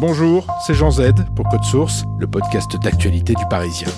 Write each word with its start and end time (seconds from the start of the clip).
Bonjour, 0.00 0.46
c'est 0.64 0.74
Jean 0.74 0.92
Z 0.92 1.12
pour 1.34 1.48
Code 1.48 1.64
Source, 1.64 2.04
le 2.20 2.28
podcast 2.28 2.76
d'actualité 2.80 3.34
du 3.34 3.44
Parisien. 3.50 3.88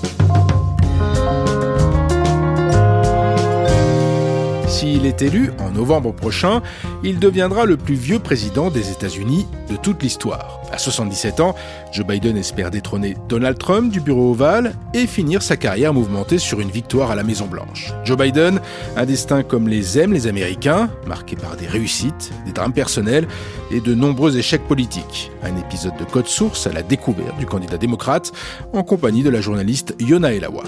S'il 4.67 5.05
est 5.05 5.21
élu 5.21 5.53
en 5.59 5.69
novembre 5.71 6.13
prochain, 6.15 6.63
il 7.03 7.19
deviendra 7.19 7.67
le 7.67 7.77
plus 7.77 7.97
vieux 7.97 8.19
président 8.19 8.71
des 8.71 8.91
États-Unis 8.91 9.47
de 9.69 9.77
toute 9.77 10.03
l'histoire. 10.03 10.60
À 10.73 10.79
77 10.79 11.41
ans, 11.41 11.55
Joe 11.93 12.07
Biden 12.07 12.37
espère 12.37 12.71
détrôner 12.71 13.17
Donald 13.29 13.59
Trump 13.59 13.93
du 13.93 14.01
bureau 14.01 14.31
ovale 14.31 14.75
et 14.95 15.07
finir 15.07 15.43
sa 15.43 15.57
carrière 15.57 15.93
mouvementée 15.93 16.39
sur 16.39 16.61
une 16.61 16.71
victoire 16.71 17.11
à 17.11 17.15
la 17.15 17.23
Maison-Blanche. 17.23 17.93
Joe 18.05 18.17
Biden, 18.17 18.61
un 18.97 19.07
destin 19.07 19.43
comme 19.43 19.69
les 19.69 19.99
aiment 19.99 20.13
les 20.13 20.27
Américains, 20.27 20.91
marqué 21.07 21.37
par 21.37 21.57
des 21.57 21.67
réussites, 21.67 22.33
des 22.47 22.53
drames 22.53 22.73
personnels 22.73 23.27
et 23.71 23.81
de 23.81 23.95
nombreux 23.95 24.37
échecs 24.37 24.67
politiques. 24.67 25.31
Un 25.43 25.57
épisode 25.57 25.97
de 25.99 26.05
Code 26.05 26.27
Source 26.27 26.67
à 26.67 26.73
la 26.73 26.83
découverte 26.83 27.39
du 27.39 27.47
candidat 27.47 27.77
démocrate 27.77 28.33
en 28.73 28.83
compagnie 28.83 29.23
de 29.23 29.31
la 29.31 29.41
journaliste 29.41 29.95
Yona 29.99 30.33
Elawa. 30.33 30.63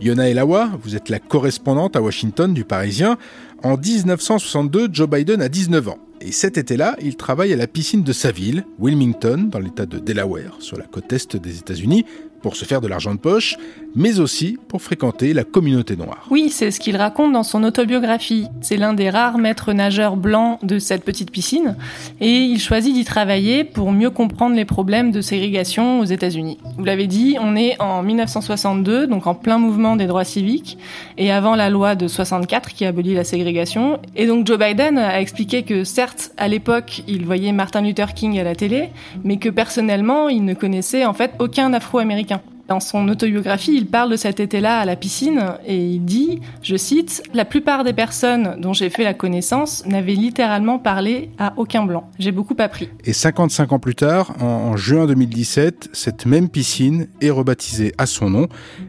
Yona 0.00 0.28
Elawa, 0.28 0.70
vous 0.82 0.96
êtes 0.96 1.08
la 1.08 1.18
correspondante 1.18 1.96
à 1.96 2.02
Washington 2.02 2.52
du 2.52 2.64
Parisien. 2.64 3.16
En 3.62 3.76
1962, 3.76 4.88
Joe 4.92 5.08
Biden 5.08 5.40
a 5.40 5.48
19 5.48 5.88
ans. 5.88 5.98
Et 6.20 6.32
cet 6.32 6.58
été-là, 6.58 6.96
il 7.00 7.16
travaille 7.16 7.52
à 7.52 7.56
la 7.56 7.66
piscine 7.66 8.02
de 8.02 8.12
sa 8.12 8.30
ville, 8.30 8.64
Wilmington, 8.78 9.48
dans 9.50 9.58
l'état 9.58 9.86
de 9.86 9.98
Delaware, 9.98 10.56
sur 10.58 10.78
la 10.78 10.84
côte 10.84 11.12
est 11.12 11.36
des 11.36 11.58
États-Unis, 11.58 12.04
pour 12.44 12.56
se 12.56 12.66
faire 12.66 12.82
de 12.82 12.88
l'argent 12.88 13.14
de 13.14 13.18
poche, 13.18 13.56
mais 13.94 14.20
aussi 14.20 14.58
pour 14.68 14.82
fréquenter 14.82 15.32
la 15.32 15.44
communauté 15.44 15.96
noire. 15.96 16.26
Oui, 16.30 16.50
c'est 16.50 16.70
ce 16.70 16.78
qu'il 16.78 16.94
raconte 16.94 17.32
dans 17.32 17.42
son 17.42 17.64
autobiographie. 17.64 18.48
C'est 18.60 18.76
l'un 18.76 18.92
des 18.92 19.08
rares 19.08 19.38
maîtres 19.38 19.72
nageurs 19.72 20.18
blancs 20.18 20.58
de 20.62 20.78
cette 20.78 21.04
petite 21.04 21.30
piscine, 21.30 21.74
et 22.20 22.40
il 22.40 22.60
choisit 22.60 22.92
d'y 22.92 23.06
travailler 23.06 23.64
pour 23.64 23.92
mieux 23.92 24.10
comprendre 24.10 24.56
les 24.56 24.66
problèmes 24.66 25.10
de 25.10 25.22
ségrégation 25.22 26.00
aux 26.00 26.04
États-Unis. 26.04 26.58
Vous 26.76 26.84
l'avez 26.84 27.06
dit, 27.06 27.38
on 27.40 27.56
est 27.56 27.80
en 27.80 28.02
1962, 28.02 29.06
donc 29.06 29.26
en 29.26 29.34
plein 29.34 29.56
mouvement 29.56 29.96
des 29.96 30.06
droits 30.06 30.24
civiques, 30.24 30.76
et 31.16 31.32
avant 31.32 31.56
la 31.56 31.70
loi 31.70 31.94
de 31.94 32.08
64 32.08 32.74
qui 32.74 32.84
abolit 32.84 33.14
la 33.14 33.24
ségrégation. 33.24 34.00
Et 34.16 34.26
donc 34.26 34.46
Joe 34.46 34.58
Biden 34.58 34.98
a 34.98 35.18
expliqué 35.18 35.62
que 35.62 35.82
certes, 35.84 36.32
à 36.36 36.48
l'époque, 36.48 37.04
il 37.08 37.24
voyait 37.24 37.52
Martin 37.52 37.80
Luther 37.80 38.12
King 38.12 38.38
à 38.38 38.44
la 38.44 38.54
télé, 38.54 38.90
mais 39.24 39.38
que 39.38 39.48
personnellement, 39.48 40.28
il 40.28 40.44
ne 40.44 40.52
connaissait 40.52 41.06
en 41.06 41.14
fait 41.14 41.30
aucun 41.38 41.72
Afro-Américain. 41.72 42.33
Dans 42.66 42.80
son 42.80 43.08
autobiographie, 43.08 43.74
il 43.76 43.86
parle 43.86 44.10
de 44.10 44.16
cet 44.16 44.40
été-là 44.40 44.78
à 44.78 44.84
la 44.86 44.96
piscine 44.96 45.54
et 45.66 45.76
il 45.76 46.04
dit, 46.04 46.40
je 46.62 46.76
cite, 46.76 47.22
La 47.34 47.44
plupart 47.44 47.84
des 47.84 47.92
personnes 47.92 48.56
dont 48.58 48.72
j'ai 48.72 48.88
fait 48.88 49.04
la 49.04 49.12
connaissance 49.12 49.84
n'avaient 49.86 50.14
littéralement 50.14 50.78
parlé 50.78 51.30
à 51.38 51.52
aucun 51.58 51.84
blanc. 51.84 52.08
J'ai 52.18 52.32
beaucoup 52.32 52.56
appris. 52.58 52.88
Et 53.04 53.12
55 53.12 53.72
ans 53.72 53.78
plus 53.78 53.94
tard, 53.94 54.34
en, 54.42 54.76
juin 54.76 55.06
2017, 55.06 55.90
cette 55.92 56.24
même 56.24 56.48
piscine 56.48 57.08
est 57.20 57.30
rebaptisée 57.30 57.92
à 57.98 58.06
son 58.06 58.30
nom 58.30 58.48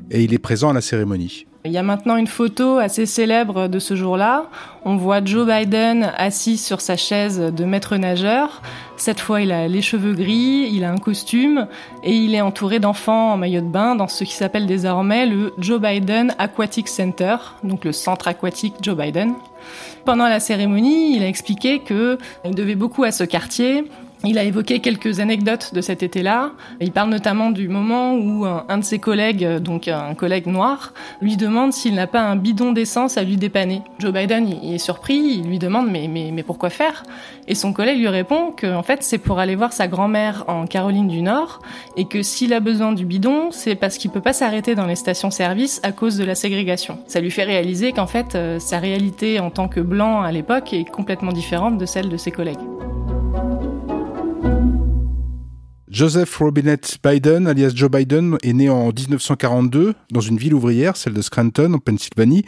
et 0.10 0.24
il 0.24 0.34
est 0.34 0.40
présent 0.40 0.70
à 0.70 0.74
la 0.74 0.82
cérémonie. 0.82 1.46
Il 1.66 1.72
y 1.72 1.80
a 1.80 1.84
maintenant 1.84 2.16
une 2.16 2.28
photo 2.28 2.78
assez 2.78 3.08
célèbre 3.08 3.68
de 3.68 3.80
ce 3.80 3.96
jour-là. 3.96 4.46
On 4.84 4.98
voit 4.98 5.26
Joe 5.26 5.48
Biden 5.48 6.14
assis 6.16 6.60
sur 6.60 6.80
sa 6.80 6.96
chaise 6.96 7.40
de 7.40 7.66
maître 7.66 7.98
nageur. 7.98 8.62
Cette 8.98 9.20
fois, 9.20 9.42
il 9.42 9.52
a 9.52 9.68
les 9.68 9.82
cheveux 9.82 10.14
gris, 10.14 10.70
il 10.72 10.84
a 10.84 10.92
un 10.92 10.98
costume 10.98 11.66
et 12.04 12.14
il 12.14 12.36
est 12.36 12.42
entouré 12.42 12.78
d'enfants 12.78 13.34
en 13.34 13.38
maillot 13.38 13.62
de 13.62 13.68
bain 13.68 13.96
dans 13.96 14.08
ce 14.08 14.24
qui 14.24 14.34
s'appelle 14.34 14.68
désormais 14.68 15.26
le 15.26 15.56
Joe 15.58 15.82
Biden 15.82 16.36
Aquatic 16.38 16.88
Center, 16.88 17.38
donc 17.64 17.84
le 17.84 17.94
centre 17.94 18.28
aquatique 18.28 18.76
Joe 18.84 18.96
Biden. 18.96 19.34
Pendant 20.06 20.28
la 20.28 20.40
cérémonie, 20.40 21.16
il 21.16 21.24
a 21.24 21.28
expliqué 21.28 21.80
qu'il 21.80 22.54
devait 22.54 22.76
beaucoup 22.76 23.04
à 23.04 23.12
ce 23.12 23.24
quartier, 23.24 23.86
il 24.26 24.38
a 24.38 24.44
évoqué 24.44 24.80
quelques 24.80 25.20
anecdotes 25.20 25.74
de 25.74 25.82
cet 25.82 26.04
été-là. 26.04 26.52
Il 26.82 26.92
parle 26.92 27.10
notamment 27.10 27.52
du 27.52 27.68
moment 27.68 28.14
où 28.16 28.46
un, 28.46 28.78
de 28.78 28.84
ses 28.84 29.00
collègues, 29.00 29.46
donc 29.58 29.88
un 29.88 30.14
collègue 30.16 30.48
noir, 30.48 30.94
lui 31.22 31.38
demande 31.38 31.74
s'il 31.74 31.96
n'a 31.96 32.08
pas 32.08 32.22
un 32.22 32.36
bidon 32.36 32.72
d'essence 32.72 33.18
à 33.18 33.24
lui 33.24 33.38
dépanner. 33.38 33.82
Joe 34.00 34.12
Biden 34.14 34.48
est 34.64 34.78
surpris, 34.78 35.16
il 35.16 35.48
lui 35.48 35.60
demande 35.60 35.90
mais, 35.90 36.08
mais, 36.08 36.32
mais 36.34 36.44
pourquoi 36.44 36.70
faire? 36.70 37.04
Et 37.48 37.56
son 37.56 37.74
collègue 37.74 38.00
lui 38.00 38.08
répond 38.08 38.54
qu'en 38.60 38.84
fait 38.84 39.04
c'est 39.04 39.18
pour 39.18 39.40
aller 39.40 39.56
voir 39.56 39.74
sa 39.74 39.88
grand-mère 39.88 40.46
en 40.48 40.66
Caroline 40.66 41.08
du 41.08 41.22
Nord 41.22 41.62
et 41.98 42.06
que 42.06 42.22
s'il 42.22 42.54
a 42.54 42.60
besoin 42.60 42.92
du 42.92 43.06
bidon, 43.06 43.52
c'est 43.52 43.76
parce 43.76 43.98
qu'il 43.98 44.12
peut 44.12 44.22
pas 44.22 44.34
s'arrêter 44.34 44.76
dans 44.76 44.86
les 44.86 44.96
stations-service 44.96 45.80
à 45.84 45.92
cause 45.92 46.18
de 46.18 46.26
la 46.26 46.36
ségrégation. 46.36 47.00
Ça 47.08 47.20
lui 47.20 47.32
fait 47.32 47.44
réaliser 47.44 47.92
qu'en 47.92 48.08
fait 48.08 48.36
euh, 48.36 48.60
sa 48.60 48.80
réalité 48.80 49.40
en 49.40 49.50
tant 49.50 49.68
que 49.68 49.80
blanc 49.80 50.22
à 50.22 50.32
l'époque 50.32 50.74
est 50.74 50.86
complètement 50.86 51.32
différente 51.32 51.78
de 51.78 51.86
celle 51.86 52.10
de 52.10 52.18
ses 52.18 52.32
collègues. 52.32 52.58
Joseph 55.96 56.36
Robinette 56.40 56.98
Biden, 57.02 57.48
alias 57.48 57.72
Joe 57.74 57.90
Biden, 57.90 58.38
est 58.44 58.52
né 58.52 58.70
en 58.70 58.88
1942 58.88 59.94
dans 60.12 60.20
une 60.20 60.36
ville 60.36 60.54
ouvrière, 60.54 60.98
celle 60.98 61.14
de 61.14 61.22
Scranton, 61.22 61.72
en 61.74 61.80
Pennsylvanie. 61.80 62.44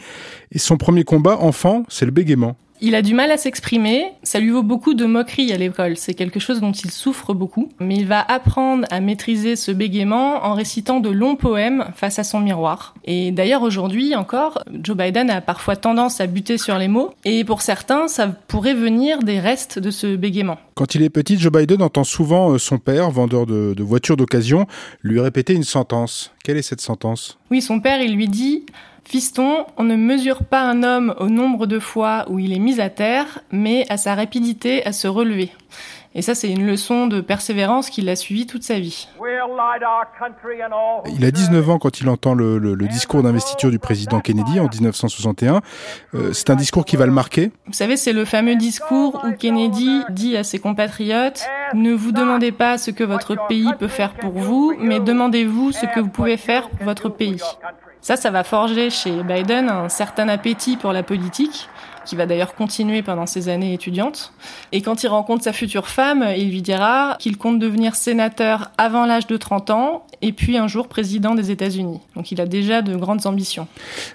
Et 0.52 0.58
son 0.58 0.76
premier 0.76 1.02
combat, 1.02 1.38
enfant, 1.38 1.84
c'est 1.88 2.04
le 2.04 2.10
bégaiement. 2.10 2.58
Il 2.80 2.94
a 2.94 3.02
du 3.02 3.12
mal 3.12 3.32
à 3.32 3.36
s'exprimer, 3.36 4.12
ça 4.22 4.38
lui 4.38 4.50
vaut 4.50 4.62
beaucoup 4.62 4.94
de 4.94 5.04
moqueries 5.04 5.52
à 5.52 5.56
l'école, 5.56 5.96
c'est 5.96 6.14
quelque 6.14 6.38
chose 6.38 6.60
dont 6.60 6.70
il 6.70 6.92
souffre 6.92 7.34
beaucoup, 7.34 7.72
mais 7.80 7.96
il 7.96 8.06
va 8.06 8.20
apprendre 8.20 8.86
à 8.90 9.00
maîtriser 9.00 9.56
ce 9.56 9.72
bégaiement 9.72 10.44
en 10.44 10.54
récitant 10.54 11.00
de 11.00 11.08
longs 11.08 11.34
poèmes 11.34 11.86
face 11.96 12.20
à 12.20 12.24
son 12.24 12.38
miroir. 12.38 12.94
Et 13.04 13.32
d'ailleurs 13.32 13.62
aujourd'hui 13.62 14.14
encore, 14.14 14.62
Joe 14.82 14.96
Biden 14.96 15.28
a 15.28 15.40
parfois 15.40 15.74
tendance 15.74 16.20
à 16.20 16.28
buter 16.28 16.56
sur 16.56 16.78
les 16.78 16.86
mots, 16.86 17.10
et 17.24 17.42
pour 17.44 17.62
certains, 17.62 18.06
ça 18.06 18.28
pourrait 18.28 18.74
venir 18.74 19.24
des 19.24 19.40
restes 19.40 19.80
de 19.80 19.90
ce 19.90 20.14
bégaiement. 20.14 20.58
Quand 20.76 20.94
il 20.94 21.02
est 21.02 21.10
petit, 21.10 21.36
Joe 21.36 21.50
Biden 21.50 21.82
entend 21.82 22.04
souvent 22.04 22.52
euh, 22.52 22.58
son 22.58 22.78
père, 22.78 23.10
vendeur 23.10 23.46
de, 23.46 23.74
de 23.76 23.82
voitures 23.82 24.16
d'occasion, 24.16 24.66
lui 25.02 25.18
répéter 25.18 25.52
une 25.52 25.64
sentence. 25.64 26.32
Quelle 26.44 26.56
est 26.56 26.62
cette 26.62 26.80
sentence? 26.80 27.38
Oui, 27.50 27.60
son 27.60 27.80
père, 27.80 28.00
il 28.00 28.14
lui 28.14 28.28
dit 28.28 28.64
Fiston, 29.08 29.64
on 29.78 29.84
ne 29.84 29.96
mesure 29.96 30.44
pas 30.44 30.60
un 30.60 30.82
homme 30.82 31.14
au 31.18 31.30
nombre 31.30 31.64
de 31.64 31.78
fois 31.78 32.26
où 32.28 32.38
il 32.38 32.52
est 32.52 32.58
mis 32.58 32.78
à 32.78 32.90
terre, 32.90 33.38
mais 33.50 33.86
à 33.88 33.96
sa 33.96 34.14
rapidité 34.14 34.84
à 34.84 34.92
se 34.92 35.08
relever. 35.08 35.50
Et 36.14 36.20
ça, 36.22 36.34
c'est 36.34 36.50
une 36.50 36.66
leçon 36.66 37.06
de 37.06 37.20
persévérance 37.20 37.90
qui 37.90 38.02
l'a 38.02 38.16
suivi 38.16 38.46
toute 38.46 38.62
sa 38.62 38.78
vie. 38.78 39.08
Il 41.06 41.24
a 41.24 41.30
19 41.30 41.70
ans 41.70 41.78
quand 41.78 42.00
il 42.00 42.08
entend 42.08 42.34
le, 42.34 42.76
discours 42.88 43.22
d'investiture 43.22 43.70
du 43.70 43.78
président 43.78 44.20
Kennedy 44.20 44.58
en 44.58 44.68
1961. 44.68 45.60
Euh, 46.14 46.32
c'est 46.32 46.50
un 46.50 46.56
discours 46.56 46.84
qui 46.84 46.96
va 46.96 47.06
le 47.06 47.12
marquer. 47.12 47.52
Vous 47.66 47.72
savez, 47.72 47.96
c'est 47.96 48.12
le 48.12 48.24
fameux 48.24 48.56
discours 48.56 49.22
où 49.24 49.32
Kennedy 49.32 50.02
dit 50.10 50.36
à 50.36 50.44
ses 50.44 50.58
compatriotes 50.58 51.46
Ne 51.74 51.92
vous 51.92 52.12
demandez 52.12 52.52
pas 52.52 52.78
ce 52.78 52.90
que 52.90 53.04
votre 53.04 53.36
pays 53.46 53.70
peut 53.78 53.88
faire 53.88 54.14
pour 54.14 54.32
vous, 54.32 54.74
mais 54.80 55.00
demandez-vous 55.00 55.72
ce 55.72 55.86
que 55.86 56.00
vous 56.00 56.08
pouvez 56.08 56.36
faire 56.36 56.68
pour 56.70 56.84
votre 56.84 57.10
pays. 57.10 57.40
Ça, 58.00 58.16
ça 58.16 58.30
va 58.30 58.44
forger 58.44 58.90
chez 58.90 59.22
Biden 59.22 59.68
un 59.68 59.88
certain 59.88 60.28
appétit 60.28 60.76
pour 60.76 60.92
la 60.92 61.02
politique, 61.02 61.68
qui 62.08 62.16
va 62.16 62.24
d'ailleurs 62.24 62.54
continuer 62.54 63.02
pendant 63.02 63.26
ses 63.26 63.50
années 63.50 63.74
étudiantes. 63.74 64.32
Et 64.72 64.80
quand 64.80 65.02
il 65.02 65.08
rencontre 65.08 65.44
sa 65.44 65.52
future 65.52 65.88
femme, 65.88 66.24
il 66.36 66.50
lui 66.50 66.62
dira 66.62 67.16
qu'il 67.18 67.36
compte 67.36 67.58
devenir 67.58 67.94
sénateur 67.94 68.70
avant 68.78 69.04
l'âge 69.04 69.26
de 69.26 69.36
30 69.36 69.70
ans 69.70 70.06
et 70.22 70.32
puis 70.32 70.56
un 70.56 70.68
jour 70.68 70.88
président 70.88 71.34
des 71.34 71.50
États-Unis. 71.50 72.00
Donc 72.16 72.32
il 72.32 72.40
a 72.40 72.46
déjà 72.46 72.80
de 72.80 72.96
grandes 72.96 73.26
ambitions. 73.26 73.68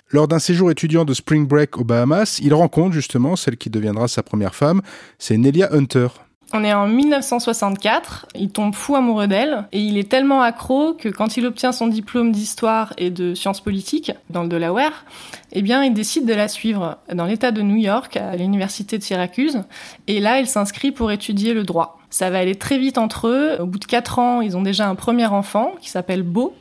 Lors 0.10 0.28
d'un 0.28 0.40
séjour 0.40 0.72
étudiant 0.72 1.06
de 1.06 1.14
Spring 1.14 1.48
Break 1.48 1.78
aux 1.78 1.84
Bahamas, 1.84 2.40
il 2.42 2.54
rencontre 2.56 2.94
justement 2.94 3.36
celle 3.36 3.58
qui 3.58 3.70
deviendra 3.70 4.08
sa 4.08 4.24
première 4.24 4.56
femme, 4.56 4.82
c'est 5.20 5.38
Nelia 5.38 5.70
Hunter. 5.72 6.08
On 6.56 6.64
est 6.64 6.72
en 6.72 6.88
1964, 6.88 8.28
il 8.36 8.52
tombe 8.52 8.75
fou 8.75 8.96
amoureux 8.96 9.25
d'elle 9.25 9.66
et 9.72 9.80
il 9.80 9.97
est 9.97 10.08
tellement 10.08 10.44
accro 10.44 10.94
que 10.94 11.09
quand 11.09 11.36
il 11.36 11.47
obtient 11.47 11.72
son 11.72 11.88
diplôme 11.88 12.31
d'histoire 12.31 12.94
et 13.00 13.09
de 13.09 13.34
sciences 13.34 13.59
politiques 13.59 14.12
dans 14.30 14.44
le 14.44 14.50
Delaware, 14.50 15.06
eh 15.51 15.63
bien 15.63 15.83
il 15.83 15.95
décide 15.95 16.25
de 16.28 16.33
la 16.33 16.48
suivre 16.48 17.00
dans 17.12 17.25
l'État 17.25 17.50
de 17.50 17.63
New 17.63 17.78
York 17.78 18.18
à 18.18 18.36
l'université 18.36 19.00
de 19.00 19.04
Syracuse 19.04 19.63
et 20.06 20.19
là 20.19 20.39
il 20.39 20.45
s'inscrit 20.45 20.92
pour 20.92 21.12
étudier 21.12 21.56
le 21.56 21.63
droit. 21.63 21.98
Ça 22.12 22.30
va 22.30 22.38
aller 22.38 22.56
très 22.56 22.78
vite 22.78 23.00
entre 23.00 23.30
eux. 23.30 23.57
Au 23.60 23.66
bout 23.66 23.80
de 23.80 23.86
quatre 23.86 24.19
ans, 24.19 24.42
ils 24.42 24.56
ont 24.56 24.62
déjà 24.62 24.88
un 24.88 24.94
premier 24.94 25.25
enfant 25.25 25.74
qui 25.81 25.89
s'appelle 25.89 26.22
Beau. 26.22 26.54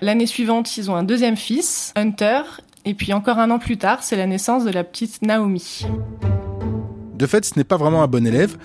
L'année 0.00 0.26
suivante, 0.26 0.76
ils 0.76 0.88
ont 0.88 0.94
un 0.94 1.02
deuxième 1.02 1.36
fils, 1.36 1.92
Hunter, 1.96 2.42
et 2.84 2.94
puis 2.94 3.12
encore 3.12 3.40
un 3.40 3.50
an 3.50 3.58
plus 3.58 3.76
tard, 3.76 4.04
c'est 4.04 4.16
la 4.16 4.28
naissance 4.28 4.64
de 4.64 4.70
la 4.70 4.84
petite 4.84 5.20
Naomi. 5.22 5.84
De 7.22 7.28
fait, 7.28 7.44
ce 7.44 7.56
n'est 7.56 7.62
pas 7.62 7.76
vraiment 7.76 8.02
un 8.02 8.08
bon 8.08 8.26
élève, 8.26 8.56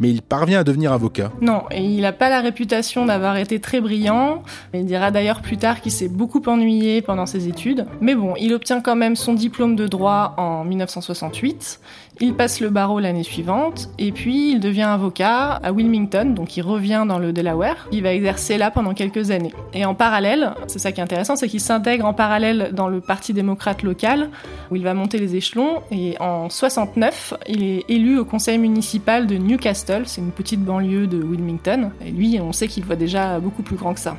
mais 0.00 0.08
il 0.08 0.22
parvient 0.22 0.60
à 0.60 0.64
devenir 0.64 0.90
avocat. 0.90 1.30
Non, 1.42 1.64
il 1.70 2.00
n'a 2.00 2.14
pas 2.14 2.30
la 2.30 2.40
réputation 2.40 3.04
d'avoir 3.04 3.36
été 3.36 3.60
très 3.60 3.78
brillant. 3.78 4.42
Il 4.72 4.86
dira 4.86 5.10
d'ailleurs 5.10 5.42
plus 5.42 5.58
tard 5.58 5.82
qu'il 5.82 5.92
s'est 5.92 6.08
beaucoup 6.08 6.40
ennuyé 6.46 7.02
pendant 7.02 7.26
ses 7.26 7.46
études. 7.46 7.84
Mais 8.00 8.14
bon, 8.14 8.32
il 8.40 8.54
obtient 8.54 8.80
quand 8.80 8.96
même 8.96 9.16
son 9.16 9.34
diplôme 9.34 9.76
de 9.76 9.86
droit 9.86 10.32
en 10.38 10.64
1968. 10.64 11.78
Il 12.18 12.34
passe 12.34 12.60
le 12.60 12.70
barreau 12.70 12.98
l'année 12.98 13.22
suivante 13.22 13.90
et 13.98 14.10
puis 14.10 14.52
il 14.52 14.60
devient 14.60 14.82
avocat 14.82 15.50
à 15.62 15.70
Wilmington, 15.70 16.32
donc 16.34 16.56
il 16.56 16.62
revient 16.62 17.04
dans 17.06 17.18
le 17.18 17.30
Delaware. 17.32 17.88
Il 17.92 18.02
va 18.02 18.14
exercer 18.14 18.56
là 18.56 18.70
pendant 18.70 18.94
quelques 18.94 19.30
années. 19.30 19.52
Et 19.74 19.84
en 19.84 19.94
parallèle, 19.94 20.54
c'est 20.66 20.78
ça 20.78 20.92
qui 20.92 21.00
est 21.00 21.02
intéressant, 21.02 21.36
c'est 21.36 21.48
qu'il 21.48 21.60
s'intègre 21.60 22.06
en 22.06 22.14
parallèle 22.14 22.70
dans 22.72 22.88
le 22.88 23.02
Parti 23.02 23.34
démocrate 23.34 23.82
local 23.82 24.30
où 24.70 24.76
il 24.76 24.82
va 24.82 24.94
monter 24.94 25.18
les 25.18 25.36
échelons 25.36 25.82
et 25.90 26.16
en 26.18 26.48
69, 26.48 27.34
il 27.48 27.62
est 27.62 27.84
élu 27.90 28.18
au 28.18 28.24
conseil 28.24 28.56
municipal 28.56 29.26
de 29.26 29.36
Newcastle, 29.36 30.04
c'est 30.06 30.22
une 30.22 30.32
petite 30.32 30.60
banlieue 30.60 31.06
de 31.06 31.22
Wilmington. 31.22 31.90
Et 32.04 32.10
lui, 32.10 32.40
on 32.40 32.52
sait 32.52 32.66
qu'il 32.66 32.84
voit 32.84 32.96
déjà 32.96 33.38
beaucoup 33.40 33.62
plus 33.62 33.76
grand 33.76 33.92
que 33.92 34.00
ça. 34.00 34.16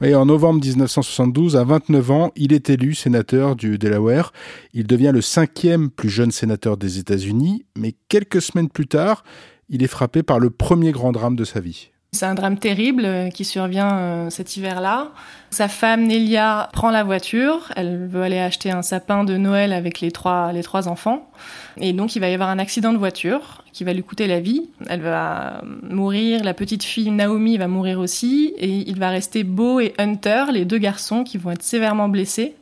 Et 0.00 0.14
en 0.14 0.26
novembre 0.26 0.60
1972, 0.64 1.56
à 1.56 1.64
29 1.64 2.10
ans, 2.12 2.30
il 2.36 2.52
est 2.52 2.70
élu 2.70 2.94
sénateur 2.94 3.56
du 3.56 3.78
Delaware. 3.78 4.32
Il 4.72 4.86
devient 4.86 5.10
le 5.12 5.20
cinquième 5.20 5.90
plus 5.90 6.08
jeune 6.08 6.30
sénateur 6.30 6.76
des 6.76 7.00
États-Unis, 7.00 7.64
mais 7.76 7.96
quelques 8.08 8.40
semaines 8.40 8.68
plus 8.68 8.86
tard, 8.86 9.24
il 9.68 9.82
est 9.82 9.88
frappé 9.88 10.22
par 10.22 10.38
le 10.38 10.50
premier 10.50 10.92
grand 10.92 11.10
drame 11.10 11.34
de 11.34 11.42
sa 11.42 11.58
vie. 11.58 11.90
C'est 12.12 12.26
un 12.26 12.34
drame 12.34 12.58
terrible 12.58 13.04
euh, 13.04 13.28
qui 13.28 13.44
survient 13.44 13.98
euh, 13.98 14.30
cet 14.30 14.56
hiver-là. 14.56 15.12
Sa 15.50 15.68
femme 15.68 16.06
Nelia 16.06 16.70
prend 16.72 16.90
la 16.90 17.04
voiture, 17.04 17.70
elle 17.76 18.06
veut 18.06 18.22
aller 18.22 18.38
acheter 18.38 18.70
un 18.70 18.82
sapin 18.82 19.24
de 19.24 19.36
Noël 19.36 19.72
avec 19.72 20.00
les 20.00 20.10
trois, 20.10 20.52
les 20.52 20.62
trois 20.62 20.88
enfants. 20.88 21.28
Et 21.80 21.92
donc 21.92 22.16
il 22.16 22.20
va 22.20 22.28
y 22.28 22.34
avoir 22.34 22.48
un 22.48 22.58
accident 22.58 22.92
de 22.92 22.98
voiture 22.98 23.62
qui 23.72 23.84
va 23.84 23.92
lui 23.92 24.02
coûter 24.02 24.26
la 24.26 24.40
vie. 24.40 24.68
Elle 24.88 25.02
va 25.02 25.62
mourir, 25.82 26.42
la 26.42 26.54
petite 26.54 26.82
fille 26.82 27.10
Naomi 27.10 27.58
va 27.58 27.68
mourir 27.68 28.00
aussi, 28.00 28.52
et 28.58 28.68
il 28.68 28.98
va 28.98 29.10
rester 29.10 29.44
Beau 29.44 29.78
et 29.78 29.94
Hunter, 29.98 30.46
les 30.52 30.64
deux 30.64 30.78
garçons 30.78 31.22
qui 31.22 31.38
vont 31.38 31.50
être 31.50 31.62
sévèrement 31.62 32.08
blessés. 32.08 32.56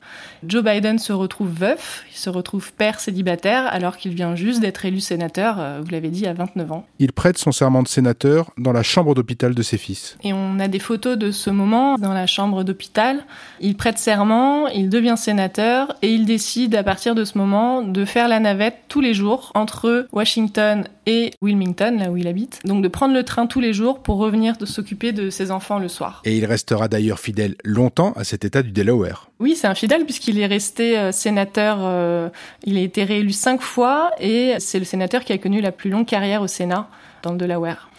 Joe 0.46 0.62
Biden 0.62 0.98
se 0.98 1.12
retrouve 1.12 1.50
veuf, 1.50 2.04
il 2.12 2.16
se 2.16 2.30
retrouve 2.30 2.72
père 2.72 3.00
célibataire 3.00 3.66
alors 3.66 3.96
qu'il 3.96 4.14
vient 4.14 4.36
juste 4.36 4.60
d'être 4.60 4.84
élu 4.84 5.00
sénateur, 5.00 5.56
euh, 5.58 5.80
vous 5.82 5.90
l'avez 5.90 6.10
dit, 6.10 6.26
à 6.26 6.34
29 6.34 6.72
ans. 6.72 6.86
Il 6.98 7.12
prête 7.12 7.38
son 7.38 7.52
serment 7.52 7.82
de 7.82 7.88
sénateur 7.88 8.50
dans 8.58 8.72
la 8.72 8.82
chambre 8.82 9.14
d'hôpital 9.14 9.54
de 9.54 9.62
ses 9.62 9.78
fils. 9.78 10.16
Et 10.22 10.32
on 10.32 10.60
a 10.60 10.68
des 10.68 10.78
photos 10.78 11.16
de 11.16 11.30
ce 11.30 11.50
moment 11.50 11.96
dans 11.96 12.12
la 12.12 12.26
chambre 12.26 12.62
d'hôpital. 12.62 13.24
Il 13.60 13.76
prête 13.76 13.98
serment, 13.98 14.68
il 14.68 14.88
devient 14.88 15.16
sénateur 15.16 15.96
et 16.02 16.12
il 16.12 16.26
décide 16.26 16.74
à 16.74 16.82
partir 16.82 17.14
de 17.14 17.24
ce 17.24 17.38
moment 17.38 17.82
de 17.82 18.04
faire 18.04 18.28
la 18.28 18.38
navette 18.38 18.76
tous 18.88 19.00
les 19.00 19.05
jours 19.14 19.52
entre 19.54 20.06
Washington 20.12 20.88
et 21.06 21.30
Wilmington, 21.40 21.96
là 21.98 22.10
où 22.10 22.16
il 22.16 22.26
habite. 22.26 22.60
Donc 22.64 22.82
de 22.82 22.88
prendre 22.88 23.14
le 23.14 23.22
train 23.22 23.46
tous 23.46 23.60
les 23.60 23.72
jours 23.72 24.02
pour 24.02 24.18
revenir 24.18 24.56
de 24.56 24.66
s'occuper 24.66 25.12
de 25.12 25.30
ses 25.30 25.50
enfants 25.50 25.78
le 25.78 25.88
soir. 25.88 26.22
Et 26.24 26.36
il 26.36 26.44
restera 26.44 26.88
d'ailleurs 26.88 27.18
fidèle 27.18 27.56
longtemps 27.64 28.12
à 28.16 28.24
cet 28.24 28.44
état 28.44 28.62
du 28.62 28.72
Delaware. 28.72 29.30
Oui, 29.38 29.54
c'est 29.54 29.66
un 29.66 29.74
fidèle 29.74 30.04
puisqu'il 30.04 30.38
est 30.40 30.46
resté 30.46 30.98
euh, 30.98 31.12
sénateur, 31.12 31.78
euh, 31.80 32.28
il 32.64 32.76
a 32.76 32.80
été 32.80 33.04
réélu 33.04 33.32
cinq 33.32 33.60
fois 33.60 34.10
et 34.18 34.54
c'est 34.58 34.78
le 34.78 34.84
sénateur 34.84 35.24
qui 35.24 35.32
a 35.32 35.38
connu 35.38 35.60
la 35.60 35.72
plus 35.72 35.90
longue 35.90 36.06
carrière 36.06 36.42
au 36.42 36.46
Sénat 36.46 36.88
dans 37.22 37.32
le 37.32 37.38
Delaware. 37.38 37.90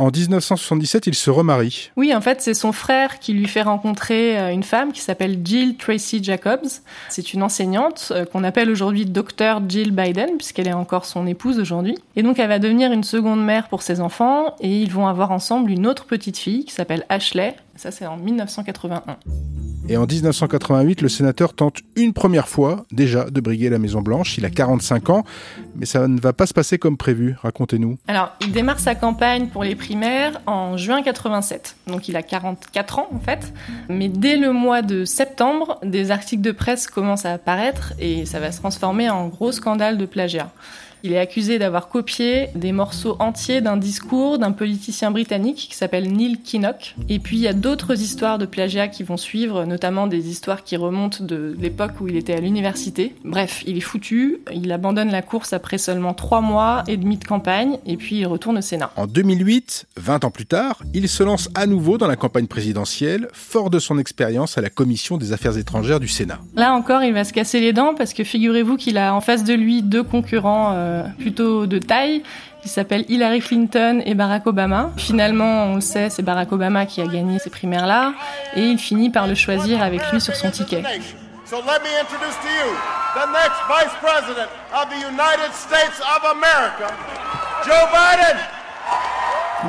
En 0.00 0.10
1977, 0.10 1.08
il 1.08 1.14
se 1.14 1.28
remarie. 1.28 1.90
Oui, 1.94 2.14
en 2.14 2.22
fait, 2.22 2.40
c'est 2.40 2.54
son 2.54 2.72
frère 2.72 3.18
qui 3.18 3.34
lui 3.34 3.46
fait 3.46 3.60
rencontrer 3.60 4.38
euh, 4.38 4.50
une 4.50 4.62
femme 4.62 4.92
qui 4.92 5.02
s'appelle 5.02 5.40
Jill 5.44 5.76
Tracy 5.76 6.24
Jacobs. 6.24 6.66
C'est 7.10 7.34
une 7.34 7.42
enseignante 7.42 8.10
euh, 8.10 8.24
qu'on 8.24 8.42
appelle 8.42 8.70
aujourd'hui 8.70 9.04
Dr 9.04 9.60
Jill 9.68 9.90
Biden, 9.90 10.38
puisqu'elle 10.38 10.68
est 10.68 10.72
encore 10.72 11.04
son 11.04 11.26
épouse 11.26 11.58
aujourd'hui. 11.58 11.98
Et 12.16 12.22
donc, 12.22 12.38
elle 12.38 12.48
va 12.48 12.58
devenir 12.58 12.92
une 12.92 13.04
seconde 13.04 13.44
mère 13.44 13.68
pour 13.68 13.82
ses 13.82 14.00
enfants, 14.00 14.54
et 14.60 14.74
ils 14.74 14.90
vont 14.90 15.06
avoir 15.06 15.32
ensemble 15.32 15.70
une 15.70 15.86
autre 15.86 16.06
petite 16.06 16.38
fille 16.38 16.64
qui 16.64 16.72
s'appelle 16.72 17.04
Ashley. 17.10 17.54
Ça, 17.80 17.90
c'est 17.90 18.04
en 18.04 18.18
1981. 18.18 19.16
Et 19.88 19.96
en 19.96 20.04
1988, 20.04 21.00
le 21.00 21.08
sénateur 21.08 21.54
tente 21.54 21.78
une 21.96 22.12
première 22.12 22.46
fois 22.46 22.84
déjà 22.92 23.30
de 23.30 23.40
briguer 23.40 23.70
la 23.70 23.78
Maison 23.78 24.02
Blanche. 24.02 24.36
Il 24.36 24.44
a 24.44 24.50
45 24.50 25.08
ans, 25.08 25.24
mais 25.76 25.86
ça 25.86 26.06
ne 26.06 26.20
va 26.20 26.34
pas 26.34 26.44
se 26.44 26.52
passer 26.52 26.76
comme 26.76 26.98
prévu. 26.98 27.36
Racontez-nous. 27.40 27.96
Alors, 28.06 28.32
il 28.42 28.52
démarre 28.52 28.80
sa 28.80 28.94
campagne 28.94 29.46
pour 29.46 29.64
les 29.64 29.76
primaires 29.76 30.42
en 30.44 30.76
juin 30.76 31.00
87. 31.00 31.76
Donc, 31.86 32.06
il 32.06 32.16
a 32.16 32.22
44 32.22 32.98
ans 32.98 33.08
en 33.14 33.18
fait. 33.18 33.50
Mais 33.88 34.08
dès 34.08 34.36
le 34.36 34.52
mois 34.52 34.82
de 34.82 35.06
septembre, 35.06 35.78
des 35.82 36.10
articles 36.10 36.42
de 36.42 36.52
presse 36.52 36.86
commencent 36.86 37.24
à 37.24 37.32
apparaître 37.32 37.94
et 37.98 38.26
ça 38.26 38.40
va 38.40 38.52
se 38.52 38.58
transformer 38.58 39.08
en 39.08 39.28
gros 39.28 39.52
scandale 39.52 39.96
de 39.96 40.04
plagiat. 40.04 40.52
Il 41.02 41.12
est 41.12 41.18
accusé 41.18 41.58
d'avoir 41.58 41.88
copié 41.88 42.48
des 42.54 42.72
morceaux 42.72 43.16
entiers 43.18 43.60
d'un 43.60 43.76
discours 43.76 44.38
d'un 44.38 44.52
politicien 44.52 45.10
britannique 45.10 45.68
qui 45.70 45.74
s'appelle 45.74 46.12
Neil 46.12 46.38
Kinnock. 46.38 46.94
Et 47.08 47.18
puis 47.18 47.36
il 47.36 47.42
y 47.42 47.48
a 47.48 47.52
d'autres 47.52 48.00
histoires 48.00 48.38
de 48.38 48.46
plagiat 48.46 48.88
qui 48.88 49.02
vont 49.02 49.16
suivre, 49.16 49.64
notamment 49.64 50.06
des 50.06 50.28
histoires 50.28 50.64
qui 50.64 50.76
remontent 50.76 51.24
de 51.24 51.56
l'époque 51.58 51.92
où 52.00 52.08
il 52.08 52.16
était 52.16 52.34
à 52.34 52.40
l'université. 52.40 53.14
Bref, 53.24 53.62
il 53.66 53.76
est 53.76 53.82
foutu, 53.82 54.40
il 54.52 54.70
abandonne 54.72 55.10
la 55.10 55.22
course 55.22 55.52
après 55.52 55.78
seulement 55.78 56.14
trois 56.14 56.40
mois 56.40 56.82
et 56.88 56.96
demi 56.96 57.16
de 57.16 57.24
campagne, 57.24 57.78
et 57.86 57.96
puis 57.96 58.16
il 58.16 58.26
retourne 58.26 58.58
au 58.58 58.62
Sénat. 58.62 58.90
En 58.96 59.06
2008, 59.06 59.86
20 59.96 60.24
ans 60.24 60.30
plus 60.30 60.46
tard, 60.46 60.82
il 60.94 61.08
se 61.08 61.22
lance 61.22 61.48
à 61.54 61.66
nouveau 61.66 61.98
dans 61.98 62.06
la 62.06 62.16
campagne 62.16 62.46
présidentielle, 62.46 63.28
fort 63.32 63.70
de 63.70 63.78
son 63.78 63.98
expérience 63.98 64.58
à 64.58 64.60
la 64.60 64.70
Commission 64.70 65.16
des 65.16 65.32
Affaires 65.32 65.56
étrangères 65.56 66.00
du 66.00 66.08
Sénat. 66.08 66.40
Là 66.54 66.72
encore, 66.74 67.02
il 67.02 67.12
va 67.12 67.24
se 67.24 67.32
casser 67.32 67.60
les 67.60 67.72
dents 67.72 67.94
parce 67.94 68.12
que 68.12 68.24
figurez-vous 68.24 68.76
qu'il 68.76 68.98
a 68.98 69.14
en 69.14 69.20
face 69.20 69.44
de 69.44 69.54
lui 69.54 69.82
deux 69.82 70.02
concurrents. 70.02 70.72
Euh, 70.74 70.89
euh, 70.90 71.02
plutôt 71.18 71.66
de 71.66 71.78
taille 71.78 72.22
qui 72.62 72.68
s'appelle 72.68 73.04
Hillary 73.08 73.40
Clinton 73.40 74.02
et 74.04 74.14
Barack 74.14 74.46
Obama. 74.46 74.90
Finalement, 74.96 75.66
on 75.66 75.76
le 75.76 75.80
sait, 75.80 76.10
c'est 76.10 76.22
Barack 76.22 76.52
Obama 76.52 76.84
qui 76.86 77.00
a 77.00 77.06
gagné 77.06 77.38
ces 77.38 77.50
primaires-là 77.50 78.12
et 78.54 78.62
il 78.62 78.78
finit 78.78 79.10
par 79.10 79.26
le 79.26 79.34
choisir 79.34 79.82
avec 79.82 80.02
lui 80.12 80.20
sur 80.20 80.34
son 80.36 80.50
ticket. 80.50 80.82
So 81.46 81.56
let 81.66 81.82
me 81.82 81.90
introduce 81.98 82.36
to 82.36 82.48
you 82.48 82.76
the 83.16 83.26
next 83.32 83.58
Vice 83.66 83.90
President 84.00 84.48
of 84.72 84.88
the 84.88 85.00
United 85.02 85.52
States 85.52 85.98
of 85.98 86.22
America, 86.30 86.94
Joe 87.64 87.88
Biden. 87.90 88.59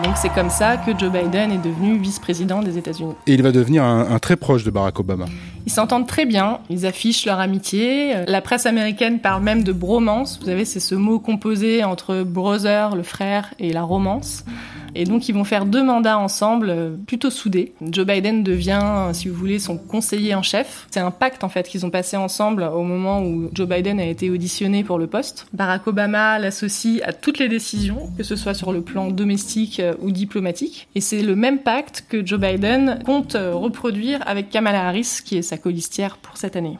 Donc 0.04 0.16
c'est 0.16 0.30
comme 0.30 0.50
ça 0.50 0.78
que 0.78 0.98
Joe 0.98 1.12
Biden 1.12 1.52
est 1.52 1.58
devenu 1.58 1.98
vice-président 1.98 2.62
des 2.62 2.78
États-Unis. 2.78 3.14
Et 3.28 3.34
il 3.34 3.44
va 3.44 3.52
devenir 3.52 3.84
un, 3.84 4.18
très 4.20 4.36
proche 4.36 4.64
de 4.64 4.72
Barack 4.72 5.00
Obama. 5.00 5.26
Ils 5.66 5.72
s'entendent 5.72 6.08
très 6.08 6.26
bien, 6.26 6.60
ils 6.70 6.86
affichent 6.86 7.26
leur 7.26 7.40
amitié. 7.40 8.26
La 8.26 8.42
presse 8.42 8.66
américaine 8.66 9.20
parle 9.20 9.44
même 9.44 9.64
de 9.64 9.74
bromance. 9.74 10.40
Vous 10.40 10.46
savez, 10.46 10.66
c'est 10.66 10.80
ce 10.80 10.96
mot 10.96 11.20
composé 11.20 11.84
entre 11.84 12.24
brother, 12.24 12.96
le 12.96 13.04
frère, 13.04 13.54
et 13.60 13.74
la 13.74 13.84
romance. 13.84 14.46
Et 14.94 15.06
donc 15.06 15.30
ils 15.30 15.34
vont 15.34 15.44
faire 15.44 15.66
deux 15.66 15.84
mandats 15.84 16.18
ensemble, 16.18 16.70
euh, 16.70 16.96
plutôt 17.08 17.30
soudés. 17.30 17.74
Joe 17.82 18.06
Biden 18.06 18.44
devient, 18.44 19.10
si 19.14 19.30
vous 19.30 19.36
voulez, 19.36 19.60
son 19.60 19.78
conseiller 19.78 20.36
en 20.36 20.42
chef. 20.42 20.88
C'est 20.92 21.00
un 21.00 21.12
pacte 21.12 21.44
en 21.44 21.50
fait 21.50 21.68
qu'ils 21.68 21.86
ont 21.86 21.90
passé 21.90 22.18
ensemble 22.18 22.64
au 22.64 22.84
moment 22.84 23.24
où 23.24 23.50
Joe 23.54 23.68
Biden 23.68 24.00
a 24.00 24.06
été 24.06 24.30
auditionné 24.30 24.84
pour 24.84 25.00
le 25.00 25.08
poste. 25.08 25.48
Barack 25.54 25.88
Obama 25.88 26.40
l'associe 26.40 27.02
à 27.04 27.14
toutes 27.14 27.40
les 27.40 27.48
décisions, 27.48 28.10
que 28.18 28.24
ce 28.24 28.36
soit 28.36 28.54
sur 28.54 28.74
le 28.74 28.82
plan 28.82 29.10
domestique 29.10 29.80
euh, 29.80 29.94
ou 30.02 30.12
diplomatique. 30.12 30.88
Et 30.96 31.02
c'est 31.02 31.22
le 31.22 31.36
même 31.36 31.60
pacte 31.60 32.06
que 32.10 32.26
Joe 32.26 32.40
Biden 32.40 33.00
compte 33.06 33.36
euh, 33.36 33.54
reproduire 33.54 34.20
avec 34.26 34.50
Kamala 34.50 34.88
Harris, 34.88 35.20
qui 35.24 35.38
est 35.38 35.42
sa 35.42 35.58
colistière 35.58 36.18
pour 36.18 36.38
cette 36.38 36.56
année. 36.56 36.78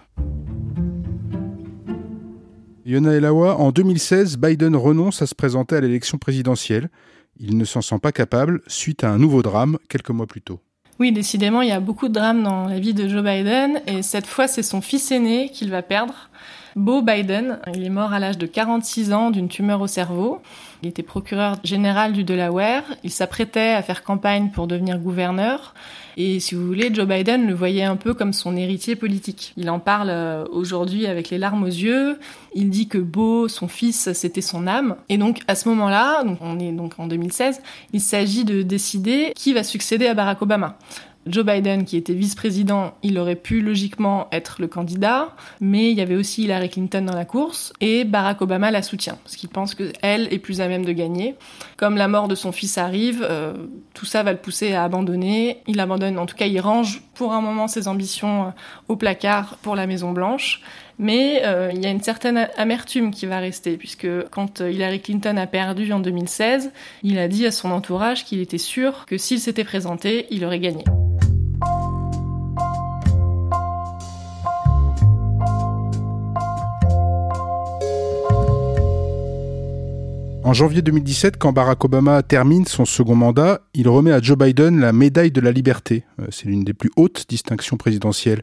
Yona 2.86 3.14
Elawa, 3.14 3.58
en 3.58 3.72
2016, 3.72 4.38
Biden 4.38 4.76
renonce 4.76 5.22
à 5.22 5.28
se 5.28 5.36
présenter 5.36 5.76
à 5.76 5.82
l'élection 5.82 6.18
présidentielle. 6.18 6.90
Il 7.44 7.58
ne 7.58 7.66
s'en 7.66 7.82
sent 7.82 7.98
pas 7.98 8.12
capable 8.12 8.62
suite 8.68 9.04
à 9.04 9.10
un 9.10 9.18
nouveau 9.18 9.42
drame 9.42 9.80
quelques 9.90 10.12
mois 10.12 10.28
plus 10.28 10.44
tôt. 10.44 10.60
Oui, 11.00 11.12
décidément, 11.12 11.64
il 11.64 11.70
y 11.70 11.72
a 11.72 11.80
beaucoup 11.80 12.08
de 12.08 12.14
drames 12.14 12.44
dans 12.44 12.68
la 12.68 12.78
vie 12.78 12.94
de 12.94 13.08
Joe 13.08 13.24
Biden 13.24 13.82
et 13.88 14.04
cette 14.04 14.28
fois, 14.28 14.48
c'est 14.48 14.62
son 14.62 14.80
fils 14.80 15.12
aîné 15.12 15.50
qu'il 15.50 15.72
va 15.72 15.82
perdre. 15.82 16.30
Beau 16.76 17.02
Biden, 17.02 17.60
il 17.74 17.84
est 17.84 17.90
mort 17.90 18.14
à 18.14 18.20
l'âge 18.20 18.38
de 18.38 18.46
46 18.46 19.12
ans 19.12 19.30
d'une 19.30 19.50
tumeur 19.50 19.82
au 19.82 19.88
cerveau. 19.88 20.42
Il 20.84 20.90
était 20.90 21.04
procureur 21.04 21.58
général 21.64 22.14
du 22.14 22.24
Delaware. 22.24 22.84
Il 23.04 23.12
s'apprêtait 23.12 23.72
à 23.72 23.84
faire 23.84 24.04
campagne 24.04 24.52
pour 24.52 24.68
devenir 24.68 24.98
gouverneur. 24.98 25.74
Et 26.16 26.40
si 26.40 26.56
vous 26.56 26.66
voulez, 26.66 26.94
Joe 26.94 27.06
Biden 27.06 27.46
le 27.46 27.54
voyait 27.54 27.84
un 27.84 27.98
peu 27.98 28.14
comme 28.14 28.32
son 28.32 28.56
héritier 28.56 28.96
politique. 28.96 29.54
Il 29.58 29.70
en 29.70 29.80
parle 29.80 30.10
euh, 30.10 30.46
aujourd'hui 30.52 31.08
avec 31.08 31.30
les 31.30 31.38
larmes 31.38 31.64
aux 31.64 31.68
yeux. 31.68 32.18
Il 32.56 32.70
dit 32.70 32.88
que 32.88 32.98
Beau, 32.98 33.48
son 33.48 33.68
fils, 33.68 34.12
c'était 34.14 34.42
son 34.42 34.66
âme. 34.66 34.96
Et 35.10 35.18
donc, 35.18 35.42
à 35.48 35.56
ce 35.56 35.68
moment-là, 35.70 36.24
on 36.40 36.60
est 36.60 36.72
donc 36.72 36.94
en 37.00 37.08
2016, 37.08 37.62
il 37.94 38.02
s'agit 38.02 38.46
de 38.46 38.62
décider 38.62 39.34
qui 39.36 39.54
va 39.54 39.64
succéder 39.64 40.08
à 40.08 40.14
Barack 40.14 40.42
Obama. 40.42 40.78
Joe 41.28 41.46
Biden, 41.46 41.86
qui 41.86 41.98
était 41.98 42.14
vice-président, 42.14 42.96
il 43.04 43.20
aurait 43.20 43.36
pu 43.36 43.62
logiquement 43.62 44.28
être 44.32 44.56
le 44.60 44.68
candidat, 44.68 45.36
mais 45.60 45.92
il 45.92 45.98
y 45.98 46.02
avait 46.02 46.16
aussi 46.16 46.44
Hillary 46.44 46.70
Clinton 46.70 47.04
dans 47.04 47.16
la 47.16 47.26
course, 47.26 47.74
et 47.80 48.06
Barack 48.06 48.42
Obama 48.42 48.72
la 48.72 48.82
soutient, 48.82 49.20
parce 49.24 49.36
qu'il 49.36 49.50
pense 49.50 49.76
qu'elle 49.76 50.34
est 50.34 50.40
plus 50.40 50.62
à 50.62 50.68
même 50.68 50.84
de 50.84 50.92
gagner. 50.92 51.36
Comme 51.78 51.96
la 51.96 52.08
mort 52.08 52.28
de 52.28 52.34
son 52.34 52.52
fils 52.52 52.80
arrive, 52.80 53.26
euh, 53.30 53.54
tout 53.94 54.06
ça 54.06 54.24
va 54.24 54.32
le 54.32 54.40
pousser 54.40 54.74
à 54.74 54.84
abandonner. 54.84 55.60
Il 55.68 55.80
abandonne, 55.80 56.18
en 56.18 56.26
tout 56.26 56.36
cas, 56.36 56.48
il 56.48 56.60
range 56.60 57.04
pour 57.14 57.34
un 57.34 57.42
moment 57.42 57.68
ses 57.68 57.88
ambitions 57.88 58.48
euh, 58.48 58.50
au 58.88 58.96
placard 58.96 59.58
pour 59.62 59.76
la 59.76 59.86
Maison 59.86 60.12
Blanche, 60.12 60.62
Mais 60.98 61.42
euh, 61.46 61.72
il 61.74 61.82
y 61.82 61.86
a 61.86 61.90
une 61.90 62.02
certaine 62.02 62.50
amertume 62.58 63.12
qui 63.12 63.28
va 63.28 63.40
rester, 63.40 63.78
puisque 63.78 64.08
quand 64.30 64.60
Hillary 64.60 65.02
Clinton 65.02 65.38
a 65.38 65.46
perdu 65.46 65.94
en 65.94 66.00
2016, 66.00 66.72
il 67.04 67.20
a 67.20 67.28
dit 67.28 67.46
à 67.46 67.52
son 67.52 67.70
entourage 67.70 68.26
qu'il 68.26 68.40
était 68.40 68.58
sûr 68.58 69.06
que 69.06 69.18
s'il 69.18 69.40
s'était 69.40 69.64
présenté, 69.64 70.26
il 70.32 70.46
aurait 70.46 70.60
gagné. 70.60 70.84
En 80.44 80.54
janvier 80.54 80.82
2017, 80.82 81.38
quand 81.38 81.54
Barack 81.54 81.86
Obama 81.86 82.24
termine 82.24 82.66
son 82.66 82.84
second 82.84 83.16
mandat, 83.16 83.62
il 83.76 83.88
remet 83.88 84.12
à 84.12 84.20
Joe 84.20 84.36
Biden 84.36 84.80
la 84.80 84.92
médaille 84.92 85.32
de 85.32 85.40
la 85.40 85.52
liberté. 85.52 86.04
Euh, 86.20 86.26
c'est 86.32 86.48
l'une 86.48 86.64
des 86.64 86.74
plus 86.74 86.90
hautes 86.96 87.26
distinctions 87.30 87.78
présidentielles. 87.78 88.42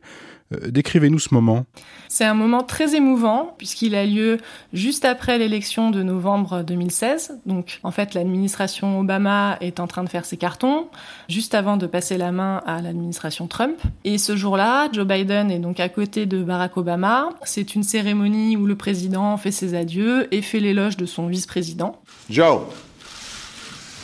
Euh, 0.54 0.70
décrivez-nous 0.70 1.18
ce 1.18 1.34
moment. 1.34 1.66
C'est 2.08 2.24
un 2.24 2.34
moment 2.34 2.62
très 2.62 2.94
émouvant 2.94 3.54
puisqu'il 3.58 3.94
a 3.94 4.06
lieu 4.06 4.38
juste 4.72 5.04
après 5.04 5.38
l'élection 5.38 5.90
de 5.90 6.02
novembre 6.02 6.62
2016. 6.62 7.40
Donc 7.44 7.80
en 7.82 7.90
fait 7.90 8.14
l'administration 8.14 8.98
Obama 9.00 9.58
est 9.60 9.78
en 9.78 9.86
train 9.86 10.04
de 10.04 10.08
faire 10.08 10.24
ses 10.24 10.38
cartons 10.38 10.88
juste 11.28 11.54
avant 11.54 11.76
de 11.76 11.86
passer 11.86 12.16
la 12.16 12.32
main 12.32 12.62
à 12.66 12.80
l'administration 12.80 13.46
Trump. 13.46 13.76
Et 14.04 14.16
ce 14.16 14.36
jour-là, 14.36 14.88
Joe 14.92 15.06
Biden 15.06 15.50
est 15.50 15.58
donc 15.58 15.80
à 15.80 15.88
côté 15.90 16.24
de 16.24 16.42
Barack 16.42 16.76
Obama. 16.78 17.28
C'est 17.44 17.74
une 17.74 17.82
cérémonie 17.82 18.56
où 18.56 18.64
le 18.64 18.76
président 18.76 19.36
fait 19.36 19.52
ses 19.52 19.74
adieux 19.74 20.32
et 20.34 20.40
fait 20.40 20.60
l'éloge 20.60 20.96
de 20.96 21.04
son 21.04 21.26
vice-président. 21.26 22.00
Joe, 22.30 22.62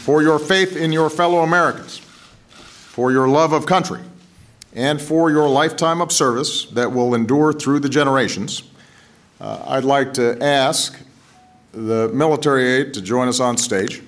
for 0.05 0.23
your 0.23 0.39
faith 0.39 0.77
in 0.77 0.93
your 0.93 1.11
fellow 1.11 1.41
Americans, 1.43 2.03
for 2.51 3.11
your 3.11 3.27
love 3.27 3.53
of 3.53 3.65
country 3.65 4.01
and 4.75 5.01
for 5.01 5.31
your 5.31 5.49
lifetime 5.49 6.01
of 6.01 6.11
service 6.11 6.67
that 6.73 6.93
will 6.93 7.15
endure 7.15 7.53
through 7.53 7.81
the 7.81 7.89
generations, 7.89 8.63
uh, 9.41 9.65
I'd 9.67 9.85
like 9.85 10.15
to 10.15 10.43
ask 10.43 10.99
the 11.73 12.09
military 12.13 12.65
aide 12.65 12.95
to 12.95 13.03
join 13.03 13.29
us 13.29 13.41
on 13.41 13.57
stage. 13.57 14.03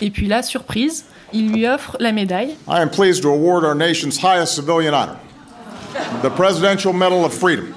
Et 0.00 0.10
puis 0.10 0.26
là, 0.26 0.42
surprise, 0.42 1.04
il 1.32 1.52
lui 1.52 1.66
offre 1.66 1.96
la 2.00 2.12
médaille. 2.12 2.56
I 2.68 2.82
am 2.82 2.90
pleased 2.90 3.22
to 3.22 3.30
award 3.30 3.64
our 3.64 3.74
nation's 3.74 4.18
highest 4.18 4.54
civilian 4.54 4.94
honor, 4.94 5.18
the 6.22 6.30
Presidential 6.30 6.92
Medal 6.92 7.24
of 7.24 7.32
Freedom. 7.32 7.74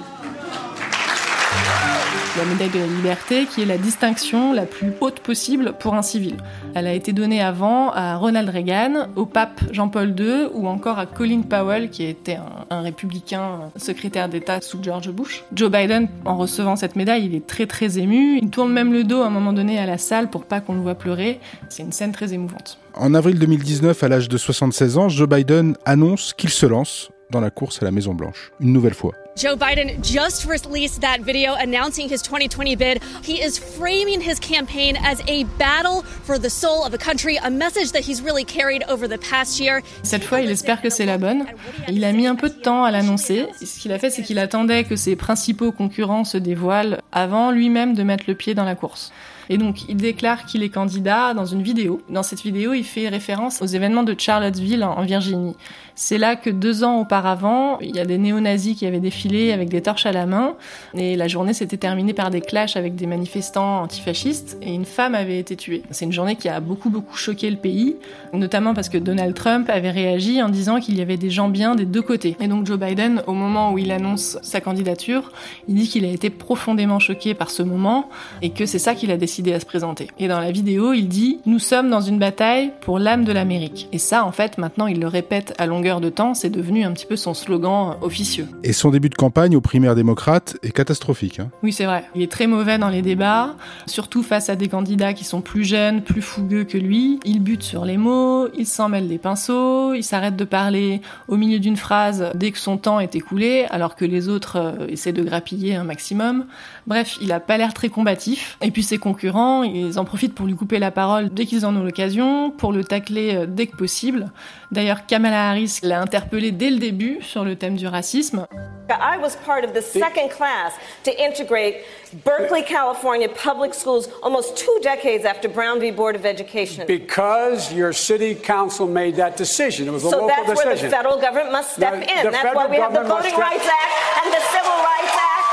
La 2.36 2.44
médaille 2.44 2.68
de 2.68 2.78
la 2.78 2.86
liberté, 2.86 3.46
qui 3.46 3.62
est 3.62 3.66
la 3.66 3.78
distinction 3.78 4.52
la 4.52 4.66
plus 4.66 4.92
haute 5.00 5.20
possible 5.20 5.72
pour 5.78 5.94
un 5.94 6.02
civil. 6.02 6.36
Elle 6.74 6.86
a 6.86 6.92
été 6.92 7.14
donnée 7.14 7.40
avant 7.40 7.90
à 7.92 8.16
Ronald 8.16 8.50
Reagan, 8.50 9.08
au 9.16 9.24
pape 9.24 9.60
Jean-Paul 9.72 10.14
II 10.18 10.48
ou 10.52 10.68
encore 10.68 10.98
à 10.98 11.06
Colin 11.06 11.42
Powell, 11.42 11.88
qui 11.88 12.04
était 12.04 12.38
un, 12.70 12.80
républicain 12.82 13.70
secrétaire 13.76 14.28
d'État 14.28 14.60
sous 14.60 14.82
George 14.82 15.10
Bush. 15.10 15.44
Joe 15.54 15.70
Biden, 15.70 16.08
en 16.26 16.36
recevant 16.36 16.76
cette 16.76 16.94
médaille, 16.94 17.24
il 17.24 17.34
est 17.34 17.46
très 17.46 17.66
très 17.66 17.98
ému. 17.98 18.38
Il 18.42 18.50
tourne 18.50 18.72
même 18.72 18.92
le 18.92 19.04
dos 19.04 19.22
à 19.22 19.26
un 19.28 19.30
moment 19.30 19.54
donné 19.54 19.78
à 19.78 19.86
la 19.86 19.96
salle 19.96 20.28
pour 20.28 20.44
pas 20.44 20.60
qu'on 20.60 20.74
le 20.74 20.80
voit 20.80 20.94
pleurer. 20.94 21.40
C'est 21.70 21.84
une 21.84 21.92
scène 21.92 22.12
très 22.12 22.34
émouvante. 22.34 22.78
En 22.94 23.14
avril 23.14 23.38
2019, 23.38 24.02
à 24.02 24.08
l'âge 24.08 24.28
de 24.28 24.36
76 24.36 24.98
ans, 24.98 25.08
Joe 25.08 25.28
Biden 25.28 25.76
annonce 25.86 26.34
qu'il 26.34 26.50
se 26.50 26.66
lance 26.66 27.10
dans 27.30 27.40
la 27.40 27.50
course 27.50 27.80
à 27.80 27.86
la 27.86 27.92
Maison 27.92 28.14
Blanche, 28.14 28.52
une 28.60 28.72
nouvelle 28.72 28.94
fois. 28.94 29.12
Joe 29.36 29.54
Biden 29.54 30.00
just 30.00 30.46
released 30.46 31.02
that 31.02 31.20
video 31.20 31.56
announcing 31.56 32.08
his 32.08 32.22
2020 32.22 32.74
bid. 32.74 33.02
He 33.22 33.42
is 33.42 33.58
framing 33.58 34.22
his 34.22 34.40
campaign 34.40 34.96
as 34.96 35.20
a 35.28 35.44
battle 35.58 36.04
for 36.24 36.38
the 36.38 36.48
soul 36.48 36.86
of 36.86 36.90
the 36.90 36.96
country, 36.96 37.36
a 37.36 37.50
message 37.50 37.92
that 37.92 38.00
he's 38.00 38.22
really 38.22 38.44
carried 38.44 38.82
over 38.88 39.06
the 39.06 39.18
past 39.18 39.60
year. 39.60 39.82
Cette 40.02 40.24
fois, 40.24 40.40
il 40.40 40.50
espère 40.50 40.80
que 40.80 40.88
c'est 40.88 41.04
la 41.04 41.18
bonne. 41.18 41.44
Il 41.86 42.02
a 42.06 42.12
mis 42.12 42.26
un 42.26 42.34
peu 42.34 42.48
de 42.48 42.54
temps 42.54 42.84
à 42.84 42.90
l'annoncer. 42.90 43.46
Ce 43.62 43.78
qu'il 43.78 43.92
a 43.92 43.98
fait, 43.98 44.08
c'est 44.08 44.22
qu'il 44.22 44.38
attendait 44.38 44.84
que 44.84 44.96
ses 44.96 45.16
principaux 45.16 45.70
concurrents 45.70 46.24
se 46.24 46.38
dévoilent 46.38 47.02
avant 47.12 47.50
lui-même 47.50 47.94
de 47.94 48.02
mettre 48.04 48.24
le 48.28 48.34
pied 48.36 48.54
dans 48.54 48.64
la 48.64 48.74
course. 48.74 49.12
Et 49.48 49.58
donc, 49.58 49.88
il 49.88 49.96
déclare 49.96 50.44
qu'il 50.44 50.62
est 50.62 50.68
candidat 50.68 51.34
dans 51.34 51.46
une 51.46 51.62
vidéo. 51.62 52.00
Dans 52.08 52.22
cette 52.22 52.42
vidéo, 52.42 52.72
il 52.74 52.84
fait 52.84 53.08
référence 53.08 53.62
aux 53.62 53.66
événements 53.66 54.02
de 54.02 54.14
Charlottesville 54.18 54.84
en 54.84 55.02
Virginie. 55.02 55.56
C'est 55.98 56.18
là 56.18 56.36
que 56.36 56.50
deux 56.50 56.84
ans 56.84 57.00
auparavant, 57.00 57.78
il 57.80 57.96
y 57.96 58.00
a 58.00 58.04
des 58.04 58.18
néo-nazis 58.18 58.76
qui 58.76 58.84
avaient 58.84 59.00
défilé 59.00 59.52
avec 59.52 59.70
des 59.70 59.80
torches 59.80 60.04
à 60.04 60.12
la 60.12 60.26
main. 60.26 60.54
Et 60.92 61.16
la 61.16 61.26
journée 61.26 61.54
s'était 61.54 61.78
terminée 61.78 62.12
par 62.12 62.30
des 62.30 62.42
clashs 62.42 62.76
avec 62.76 62.96
des 62.96 63.06
manifestants 63.06 63.82
antifascistes. 63.82 64.58
Et 64.60 64.74
une 64.74 64.84
femme 64.84 65.14
avait 65.14 65.38
été 65.38 65.56
tuée. 65.56 65.82
C'est 65.90 66.04
une 66.04 66.12
journée 66.12 66.36
qui 66.36 66.50
a 66.50 66.60
beaucoup, 66.60 66.90
beaucoup 66.90 67.16
choqué 67.16 67.50
le 67.50 67.56
pays. 67.56 67.96
Notamment 68.34 68.74
parce 68.74 68.90
que 68.90 68.98
Donald 68.98 69.34
Trump 69.34 69.70
avait 69.70 69.90
réagi 69.90 70.42
en 70.42 70.50
disant 70.50 70.80
qu'il 70.80 70.98
y 70.98 71.00
avait 71.00 71.16
des 71.16 71.30
gens 71.30 71.48
bien 71.48 71.74
des 71.74 71.86
deux 71.86 72.02
côtés. 72.02 72.36
Et 72.40 72.48
donc 72.48 72.66
Joe 72.66 72.78
Biden, 72.78 73.22
au 73.26 73.32
moment 73.32 73.72
où 73.72 73.78
il 73.78 73.90
annonce 73.90 74.38
sa 74.42 74.60
candidature, 74.60 75.32
il 75.66 75.76
dit 75.76 75.88
qu'il 75.88 76.04
a 76.04 76.08
été 76.08 76.28
profondément 76.28 76.98
choqué 76.98 77.32
par 77.32 77.50
ce 77.50 77.62
moment 77.62 78.10
et 78.42 78.50
que 78.50 78.66
c'est 78.66 78.78
ça 78.78 78.94
qu'il 78.94 79.10
a 79.10 79.16
décidé 79.16 79.35
à 79.52 79.60
se 79.60 79.66
présenter. 79.66 80.08
Et 80.18 80.28
dans 80.28 80.40
la 80.40 80.50
vidéo, 80.50 80.92
il 80.92 81.08
dit 81.08 81.40
Nous 81.46 81.58
sommes 81.58 81.90
dans 81.90 82.00
une 82.00 82.18
bataille 82.18 82.72
pour 82.80 82.98
l'âme 82.98 83.24
de 83.24 83.32
l'Amérique. 83.32 83.88
Et 83.92 83.98
ça, 83.98 84.24
en 84.24 84.32
fait, 84.32 84.58
maintenant, 84.58 84.86
il 84.86 85.00
le 85.00 85.08
répète 85.08 85.54
à 85.58 85.66
longueur 85.66 86.00
de 86.00 86.08
temps, 86.08 86.34
c'est 86.34 86.50
devenu 86.50 86.84
un 86.84 86.92
petit 86.92 87.06
peu 87.06 87.16
son 87.16 87.34
slogan 87.34 87.96
officieux. 88.00 88.48
Et 88.64 88.72
son 88.72 88.90
début 88.90 89.08
de 89.08 89.14
campagne 89.14 89.56
aux 89.56 89.60
primaires 89.60 89.94
démocrates 89.94 90.56
est 90.62 90.72
catastrophique. 90.72 91.40
Hein. 91.40 91.50
oui, 91.62 91.72
c'est 91.72 91.84
vrai. 91.84 92.04
Il 92.14 92.22
est 92.22 92.30
très 92.30 92.46
mauvais 92.46 92.78
dans 92.78 92.88
les 92.88 93.02
débats, 93.02 93.56
surtout 93.86 94.22
face 94.22 94.48
à 94.48 94.56
des 94.56 94.68
candidats 94.68 95.12
qui 95.12 95.24
sont 95.24 95.40
plus 95.40 95.64
jeunes, 95.64 96.02
plus 96.02 96.22
fougueux 96.22 96.64
que 96.64 96.78
lui. 96.78 97.20
Il 97.24 97.42
bute 97.42 97.62
sur 97.62 97.84
les 97.84 97.96
mots, 97.96 98.48
il 98.56 98.66
s'en 98.66 98.88
mêle 98.88 99.08
des 99.08 99.18
pinceaux, 99.18 99.94
il 99.94 100.02
s'arrête 100.02 100.36
de 100.36 100.44
parler 100.44 101.00
au 101.28 101.36
milieu 101.36 101.58
d'une 101.58 101.76
phrase 101.76 102.30
dès 102.34 102.52
que 102.52 102.58
son 102.58 102.76
temps 102.76 103.00
est 103.00 103.14
écoulé, 103.14 103.66
alors 103.70 103.96
que 103.96 104.04
les 104.04 104.28
autres 104.28 104.56
euh, 104.56 104.86
essaient 104.88 105.12
de 105.12 105.22
grappiller 105.22 105.74
un 105.74 105.84
maximum. 105.84 106.46
Bref, 106.86 107.16
il 107.20 107.32
a 107.32 107.40
pas 107.40 107.56
l'air 107.56 107.74
très 107.74 107.88
combatif. 107.88 108.58
Et 108.62 108.70
puis 108.70 108.82
ses 108.82 108.98
concurrents, 108.98 109.25
ils 109.64 109.98
en 109.98 110.04
profitent 110.04 110.34
pour 110.34 110.46
lui 110.46 110.54
couper 110.54 110.78
la 110.78 110.90
parole 110.90 111.28
dès 111.30 111.46
qu'ils 111.46 111.64
en 111.66 111.74
ont 111.76 111.82
l'occasion, 111.84 112.50
pour 112.50 112.72
le 112.72 112.84
tacler 112.84 113.34
euh, 113.36 113.46
dès 113.46 113.66
que 113.66 113.76
possible. 113.76 114.30
D'ailleurs, 114.72 115.06
Kamala 115.06 115.50
Harris 115.50 115.78
l'a 115.82 116.00
interpellé 116.00 116.50
dès 116.52 116.70
le 116.70 116.78
début 116.78 117.18
sur 117.22 117.44
le 117.44 117.56
thème 117.56 117.76
du 117.76 117.86
racisme. 117.86 118.46
I 118.88 119.18
was 119.20 119.36
part 119.44 119.64
of 119.64 119.72
the 119.72 119.82
second 119.82 120.30
class 120.30 120.72
to 121.04 121.10
integrate 121.18 121.76
Berkeley, 122.24 122.62
California 122.62 123.28
public 123.28 123.74
schools 123.74 124.08
almost 124.22 124.56
two 124.56 124.78
decades 124.82 125.24
after 125.24 125.48
Brown 125.48 125.80
v. 125.80 125.90
Board 125.90 126.14
of 126.14 126.24
Education. 126.24 126.84
Because 126.86 127.72
your 127.72 127.92
city 127.92 128.34
council 128.34 128.86
made 128.86 129.16
that 129.16 129.36
decision. 129.36 129.88
It 129.88 129.92
was 129.92 130.04
a 130.04 130.10
so 130.10 130.18
local 130.22 130.28
that's 130.28 130.50
decision. 130.50 130.66
where 130.68 130.76
the 130.76 130.88
federal 130.88 131.20
government 131.20 131.50
must 131.52 131.72
step 131.74 131.94
No, 131.94 132.00
in. 132.00 132.24
the 132.26 132.30
That's 132.30 132.54
why 132.54 132.66
we 132.68 132.76
have 132.76 132.92
the 132.94 133.02
Voting 133.02 133.34
Rights 133.36 133.66
Act 133.66 133.92
and 134.22 134.32
the 134.32 134.42
Civil 134.54 134.78
Rights 134.78 135.14
Act. 135.18 135.44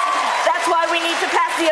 That's 0.46 0.68
why 0.70 0.86
we 0.94 1.00
need 1.02 1.18
to 1.26 1.30
pass 1.34 1.52
the 1.58 1.70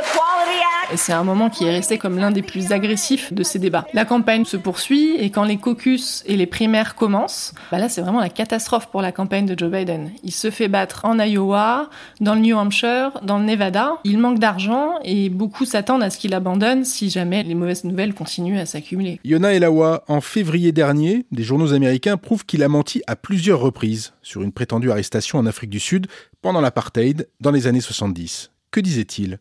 c'est 0.96 1.14
un 1.14 1.24
moment 1.24 1.50
qui 1.50 1.66
est 1.66 1.72
resté 1.72 1.98
comme 1.98 2.18
l'un 2.18 2.32
des 2.32 2.42
plus 2.42 2.72
agressifs 2.72 3.34
de 3.34 3.44
ces 3.44 3.60
débats. 3.60 3.86
La 3.94 4.06
campagne 4.06 4.46
se 4.46 4.58
poursuit 4.58 5.16
et 5.18 5.30
quand 5.30 5.44
les 5.44 5.58
caucus 5.58 6.24
et 6.26 6.36
les 6.36 6.46
primaires 6.46 6.96
commencent, 6.96 7.54
bah 7.72 7.78
là 7.78 7.90
c'est 7.90 8.02
vraiment 8.02 8.20
la 8.20 8.30
catastrophe 8.30 8.88
pour 8.88 9.02
la 9.02 9.12
campagne 9.12 9.46
de 9.46 9.58
Joe 9.58 9.72
Biden. 9.72 10.12
Il 10.24 10.32
se 10.32 10.50
fait 10.50 10.68
battre 10.68 11.06
en 11.06 11.20
Iowa, 11.20 11.90
dans 12.20 12.36
le 12.36 12.42
New 12.42 12.58
Hampshire, 12.58 13.20
dans 13.24 13.40
le 13.40 13.46
Nevada. 13.46 13.94
Il 14.04 14.18
manque 14.18 14.40
d'argent 14.40 14.96
et 15.04 15.30
beaucoup 15.30 15.66
s'attendent 15.66 16.04
à 16.04 16.10
ce 16.10 16.18
qu'il 16.18 16.34
abandonne 16.34 16.84
si 16.86 17.10
jamais 17.10 17.44
les 17.44 17.56
mauvaises 17.56 17.84
nouvelles 17.84 18.14
continuent 18.14 18.60
à 18.60 18.66
s'accumuler. 18.66 19.20
Yona 19.24 19.54
Elawa, 19.54 20.04
en 20.08 20.22
février 20.22 20.72
dernier, 20.72 21.26
des 21.32 21.44
journaux 21.44 21.74
américains 21.74 22.18
prouvent 22.18 22.46
qu'il 22.46 22.64
a 22.64 22.68
menti 22.68 23.02
à 23.08 23.16
plusieurs 23.16 23.60
reprises 23.60 24.14
sur 24.22 24.42
une 24.42 24.52
prétendue 24.52 24.92
arrestation 24.92 25.40
en 25.40 25.46
Afrique 25.46 25.70
du 25.70 25.80
Sud 25.80 26.08
pendant 26.42 26.62
l'apartheid 26.62 27.28
dans 27.40 27.52
les 27.52 27.68
années 27.68 27.82
70. 27.82 28.51
Que 28.72 28.80
disait-il? 28.80 29.38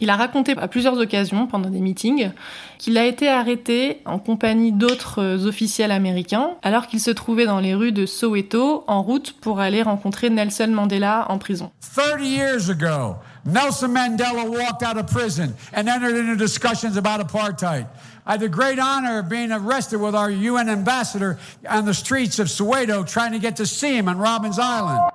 Il 0.00 0.08
a 0.08 0.16
raconté 0.16 0.56
à 0.56 0.66
plusieurs 0.66 0.98
occasions 0.98 1.46
pendant 1.46 1.68
des 1.68 1.80
meetings 1.80 2.30
qu'il 2.78 2.96
a 2.96 3.04
été 3.04 3.28
arrêté 3.28 4.00
en 4.06 4.18
compagnie 4.18 4.72
d'autres 4.72 5.46
officiels 5.46 5.90
américains 5.90 6.52
alors 6.62 6.86
qu'il 6.86 6.98
se 6.98 7.10
trouvait 7.10 7.44
dans 7.44 7.60
les 7.60 7.74
rues 7.74 7.92
de 7.92 8.06
Soweto 8.06 8.84
en 8.86 9.02
route 9.02 9.34
pour 9.42 9.60
aller 9.60 9.82
rencontrer 9.82 10.30
Nelson 10.30 10.68
Mandela 10.68 11.26
en 11.28 11.36
prison. 11.36 11.70
30 11.94 12.22
years 12.22 12.70
ago, 12.70 13.16
Nelson 13.44 13.88
Mandela 13.88 14.44
walked 14.48 14.82
out 14.82 14.96
of 14.96 15.06
prison 15.06 15.52
and 15.74 15.86
entered 15.86 16.16
into 16.16 16.34
discussions 16.34 16.96
about 16.96 17.20
apartheid. 17.20 17.86
I 18.26 18.32
had 18.32 18.40
the 18.40 18.48
great 18.48 18.78
honor 18.78 19.18
of 19.18 19.28
being 19.28 19.52
arrested 19.52 20.00
with 20.00 20.14
our 20.14 20.30
UN 20.30 20.70
ambassador 20.70 21.36
on 21.68 21.84
the 21.84 21.92
streets 21.92 22.38
of 22.38 22.48
Soweto 22.48 23.06
trying 23.06 23.32
to 23.32 23.38
get 23.38 23.56
to 23.56 23.66
see 23.66 23.94
him 23.94 24.08
on 24.08 24.16
Robbins 24.18 24.58
Island. 24.58 25.10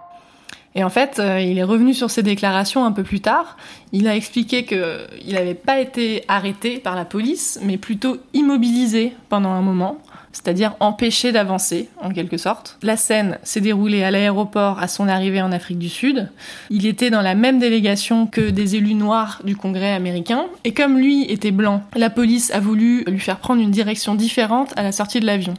Et 0.76 0.84
en 0.84 0.90
fait, 0.90 1.20
euh, 1.20 1.40
il 1.40 1.58
est 1.58 1.64
revenu 1.64 1.94
sur 1.94 2.12
ses 2.12 2.22
déclarations 2.22 2.86
un 2.86 2.92
peu 2.92 3.04
plus 3.04 3.22
tard. 3.22 3.58
Il 3.94 4.08
a 4.08 4.16
expliqué 4.16 4.66
qu'il 4.66 5.34
n'avait 5.34 5.54
pas 5.54 5.80
été 5.80 6.24
arrêté 6.28 6.80
par 6.80 6.96
la 6.96 7.06
police, 7.06 7.60
mais 7.64 7.78
plutôt 7.78 8.18
immobilisé 8.34 9.14
pendant 9.30 9.52
un 9.52 9.62
moment. 9.62 10.00
C'est-à-dire 10.36 10.76
empêcher 10.82 11.32
d'avancer, 11.32 11.88
en 12.02 12.10
quelque 12.10 12.36
sorte. 12.36 12.78
La 12.84 12.98
scène 12.98 13.40
s'est 13.44 13.62
déroulée 13.62 14.04
à 14.04 14.12
l'aéroport 14.12 14.80
à 14.80 14.90
son 14.90 15.08
arrivée 15.08 15.42
en 15.42 15.54
Afrique 15.54 15.80
du 15.80 15.88
Sud. 15.88 16.30
Il 16.70 16.86
était 16.86 17.10
dans 17.10 17.22
la 17.22 17.36
même 17.36 17.58
délégation 17.58 18.28
que 18.28 18.50
des 18.50 18.76
élus 18.76 18.96
noirs 18.96 19.42
du 19.46 19.56
Congrès 19.56 19.94
américain, 19.94 20.48
et 20.66 20.74
comme 20.74 21.00
lui 21.00 21.24
était 21.32 21.52
blanc, 21.52 21.84
la 21.96 22.10
police 22.10 22.52
a 22.52 22.60
voulu 22.60 23.06
lui 23.08 23.20
faire 23.20 23.38
prendre 23.38 23.62
une 23.62 23.72
direction 23.72 24.14
différente 24.14 24.74
à 24.76 24.84
la 24.84 24.92
sortie 24.92 25.22
de 25.22 25.26
l'avion. 25.26 25.54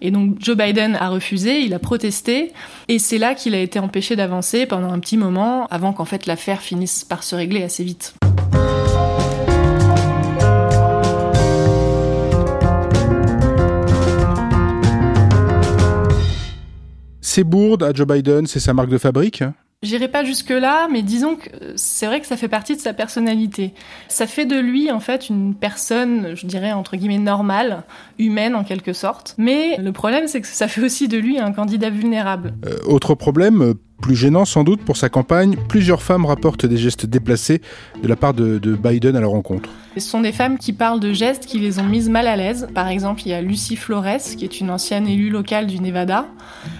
Et 0.00 0.10
donc 0.10 0.36
Joe 0.40 0.56
Biden 0.56 0.96
a 0.96 1.10
refusé, 1.10 1.60
il 1.60 1.74
a 1.74 1.78
protesté, 1.78 2.52
et 2.88 2.98
c'est 2.98 3.18
là 3.18 3.34
qu'il 3.34 3.54
a 3.54 3.60
été 3.60 3.78
empêché 3.80 4.16
d'avancer 4.16 4.64
pendant 4.64 4.90
un 4.90 4.98
petit 4.98 5.18
moment, 5.18 5.66
avant 5.66 5.92
qu'en 5.92 6.06
fait 6.06 6.24
l'affaire 6.24 6.62
finisse 6.62 7.04
par 7.04 7.22
se 7.22 7.34
régler 7.34 7.62
assez 7.62 7.84
vite. 7.84 8.14
C'est 17.34 17.44
bourde 17.44 17.82
à 17.82 17.94
Joe 17.94 18.06
Biden, 18.06 18.46
c'est 18.46 18.60
sa 18.60 18.74
marque 18.74 18.90
de 18.90 18.98
fabrique 18.98 19.42
J'irai 19.82 20.08
pas 20.08 20.22
jusque-là, 20.22 20.86
mais 20.92 21.00
disons 21.00 21.36
que 21.36 21.48
c'est 21.76 22.04
vrai 22.04 22.20
que 22.20 22.26
ça 22.26 22.36
fait 22.36 22.46
partie 22.46 22.76
de 22.76 22.80
sa 22.82 22.92
personnalité. 22.92 23.72
Ça 24.08 24.26
fait 24.26 24.44
de 24.44 24.60
lui, 24.60 24.92
en 24.92 25.00
fait, 25.00 25.30
une 25.30 25.54
personne, 25.54 26.34
je 26.34 26.46
dirais, 26.46 26.72
entre 26.72 26.94
guillemets, 26.94 27.16
normale, 27.16 27.84
humaine 28.18 28.54
en 28.54 28.64
quelque 28.64 28.92
sorte. 28.92 29.34
Mais 29.38 29.78
le 29.78 29.92
problème, 29.92 30.28
c'est 30.28 30.42
que 30.42 30.46
ça 30.46 30.68
fait 30.68 30.82
aussi 30.82 31.08
de 31.08 31.16
lui 31.16 31.38
un 31.38 31.52
candidat 31.52 31.88
vulnérable. 31.88 32.52
Euh, 32.66 32.76
autre 32.84 33.14
problème, 33.14 33.76
plus 34.02 34.16
gênant 34.16 34.44
sans 34.44 34.64
doute 34.64 34.82
pour 34.82 34.98
sa 34.98 35.08
campagne, 35.08 35.56
plusieurs 35.68 36.02
femmes 36.02 36.26
rapportent 36.26 36.66
des 36.66 36.76
gestes 36.76 37.06
déplacés 37.06 37.62
de 38.02 38.08
la 38.08 38.16
part 38.16 38.34
de, 38.34 38.58
Biden 38.58 39.16
à 39.16 39.20
leur 39.20 39.30
rencontre. 39.30 39.70
Ce 39.96 40.00
sont 40.00 40.20
des 40.20 40.32
femmes 40.32 40.58
qui 40.58 40.72
parlent 40.72 41.00
de 41.00 41.12
gestes 41.12 41.46
qui 41.46 41.58
les 41.58 41.78
ont 41.78 41.84
mises 41.84 42.10
mal 42.10 42.26
à 42.26 42.36
l'aise. 42.36 42.66
Par 42.74 42.88
exemple, 42.88 43.22
il 43.24 43.28
y 43.28 43.32
a 43.32 43.40
Lucy 43.40 43.76
Flores, 43.76 44.34
qui 44.36 44.44
est 44.44 44.60
une 44.60 44.70
ancienne 44.70 45.06
élue 45.06 45.30
locale 45.30 45.66
du 45.66 45.80
Nevada. 45.80 46.26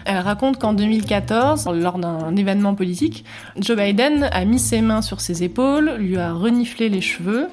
Elle 0.05 0.19
raconte 0.19 0.59
qu'en 0.59 0.73
2014, 0.73 1.69
lors 1.75 1.99
d'un 1.99 2.35
événement 2.35 2.75
politique, 2.75 3.25
Joe 3.59 3.76
Biden 3.76 4.29
a 4.33 4.45
mis 4.45 4.59
ses 4.59 4.81
mains 4.81 5.02
sur 5.02 5.21
ses 5.21 5.45
épaules, 5.45 5.93
lui 5.99 6.17
a 6.17 6.33
reniflé 6.33 6.88
les 6.88 7.00
cheveux 7.00 7.49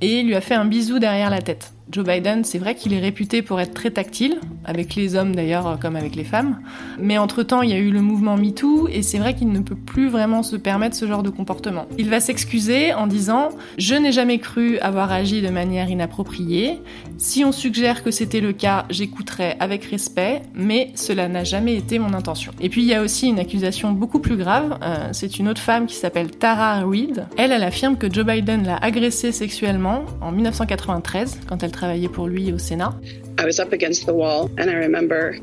et 0.00 0.22
lui 0.22 0.34
a 0.34 0.40
fait 0.40 0.54
un 0.54 0.64
bisou 0.64 0.98
derrière 0.98 1.30
la 1.30 1.42
tête. 1.42 1.72
Joe 1.90 2.04
Biden, 2.04 2.44
c'est 2.44 2.58
vrai 2.58 2.74
qu'il 2.74 2.92
est 2.92 3.00
réputé 3.00 3.40
pour 3.40 3.60
être 3.60 3.72
très 3.72 3.90
tactile, 3.90 4.40
avec 4.66 4.94
les 4.94 5.16
hommes 5.16 5.34
d'ailleurs 5.34 5.78
comme 5.80 5.96
avec 5.96 6.16
les 6.16 6.24
femmes. 6.24 6.60
Mais 6.98 7.16
entre-temps, 7.16 7.62
il 7.62 7.70
y 7.70 7.72
a 7.72 7.78
eu 7.78 7.90
le 7.90 8.02
mouvement 8.02 8.36
MeToo 8.36 8.88
et 8.88 9.02
c'est 9.02 9.18
vrai 9.18 9.34
qu'il 9.34 9.50
ne 9.50 9.60
peut 9.60 9.74
plus 9.74 10.08
vraiment 10.08 10.42
se 10.42 10.56
permettre 10.56 10.94
ce 10.96 11.06
genre 11.06 11.22
de 11.22 11.30
comportement. 11.30 11.86
Il 11.96 12.10
va 12.10 12.20
s'excuser 12.20 12.92
en 12.92 13.06
disant⁇ 13.06 13.48
Je 13.78 13.94
n'ai 13.94 14.12
jamais 14.12 14.38
cru 14.38 14.78
avoir 14.78 15.10
agi 15.10 15.40
de 15.40 15.48
manière 15.48 15.88
inappropriée. 15.88 16.80
Si 17.16 17.42
on 17.44 17.52
suggère 17.52 18.04
que 18.04 18.10
c'était 18.10 18.40
le 18.40 18.52
cas, 18.52 18.84
j'écouterai 18.90 19.56
avec 19.58 19.84
respect, 19.84 20.42
mais 20.54 20.92
cela 20.94 21.28
n'a 21.28 21.44
jamais 21.44 21.74
été 21.74 21.98
mon 21.98 22.12
intention.⁇ 22.12 22.52
Et 22.60 22.68
puis 22.68 22.82
il 22.82 22.88
y 22.88 22.94
a 22.94 23.02
aussi 23.02 23.28
une 23.28 23.38
accusation 23.38 23.92
beaucoup 23.92 24.18
plus 24.18 24.36
grave. 24.36 24.78
Euh, 24.82 25.08
c'est 25.12 25.38
une 25.38 25.48
autre 25.48 25.62
femme 25.62 25.86
qui 25.86 25.94
s'appelle 25.94 26.30
Tara 26.32 26.84
Reid. 26.84 27.26
Elle, 27.38 27.52
elle 27.52 27.64
affirme 27.64 27.96
que 27.96 28.12
Joe 28.12 28.26
Biden 28.26 28.64
l'a 28.64 28.76
agressée 28.76 29.32
sexuellement 29.32 30.04
en 30.20 30.32
1993 30.32 31.40
quand 31.48 31.62
elle 31.62 31.70
travaillé 31.78 32.08
pour 32.08 32.26
lui 32.26 32.52
au 32.52 32.58
Sénat. 32.58 32.92
I 33.38 33.44
was 33.44 33.60
up 33.60 33.72
against 33.72 34.06
the 34.06 34.12
wall 34.12 34.50
and 34.58 34.68
I 34.68 34.74
remember 34.74 35.36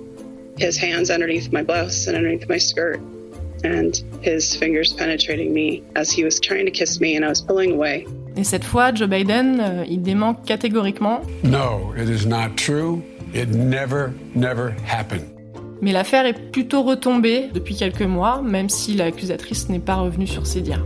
his 0.58 0.78
hands 0.78 1.10
underneath 1.10 1.52
my 1.54 1.64
blouse 1.64 2.08
and 2.08 2.16
underneath 2.16 2.48
my 2.50 2.60
skirt 2.60 3.00
and 3.64 3.94
his 4.22 4.54
fingers 4.56 4.94
penetrating 4.94 5.54
me 5.54 5.82
as 5.96 6.12
he 6.12 6.24
was 6.24 6.40
trying 6.42 6.66
to 6.66 6.72
kiss 6.72 7.00
me 7.00 7.16
and 7.16 7.24
I 7.24 7.30
was 7.30 7.42
pulling 7.42 7.72
away. 7.72 8.06
Et 8.36 8.44
cette 8.44 8.66
fois, 8.66 8.94
Joe 8.94 9.08
Biden, 9.08 9.62
euh, 9.62 9.86
il 9.90 10.02
dément 10.02 10.34
catégoriquement. 10.34 11.22
No, 11.44 11.94
it 11.98 12.10
is 12.10 12.26
not 12.28 12.58
true. 12.58 13.02
It 13.34 13.50
never, 13.50 14.12
never 14.36 14.74
happened. 14.86 15.24
Mais 15.82 15.94
l'affaire 15.94 16.26
est 16.26 16.52
plutôt 16.52 16.84
retombée 16.84 17.50
depuis 17.54 17.76
quelques 17.76 18.02
mois, 18.02 18.42
même 18.42 18.70
si 18.70 18.94
l'accusatrice 18.96 19.70
n'est 19.70 19.80
pas 19.80 19.96
revenue 19.96 20.28
sur 20.28 20.46
ses 20.46 20.62
dires. 20.62 20.86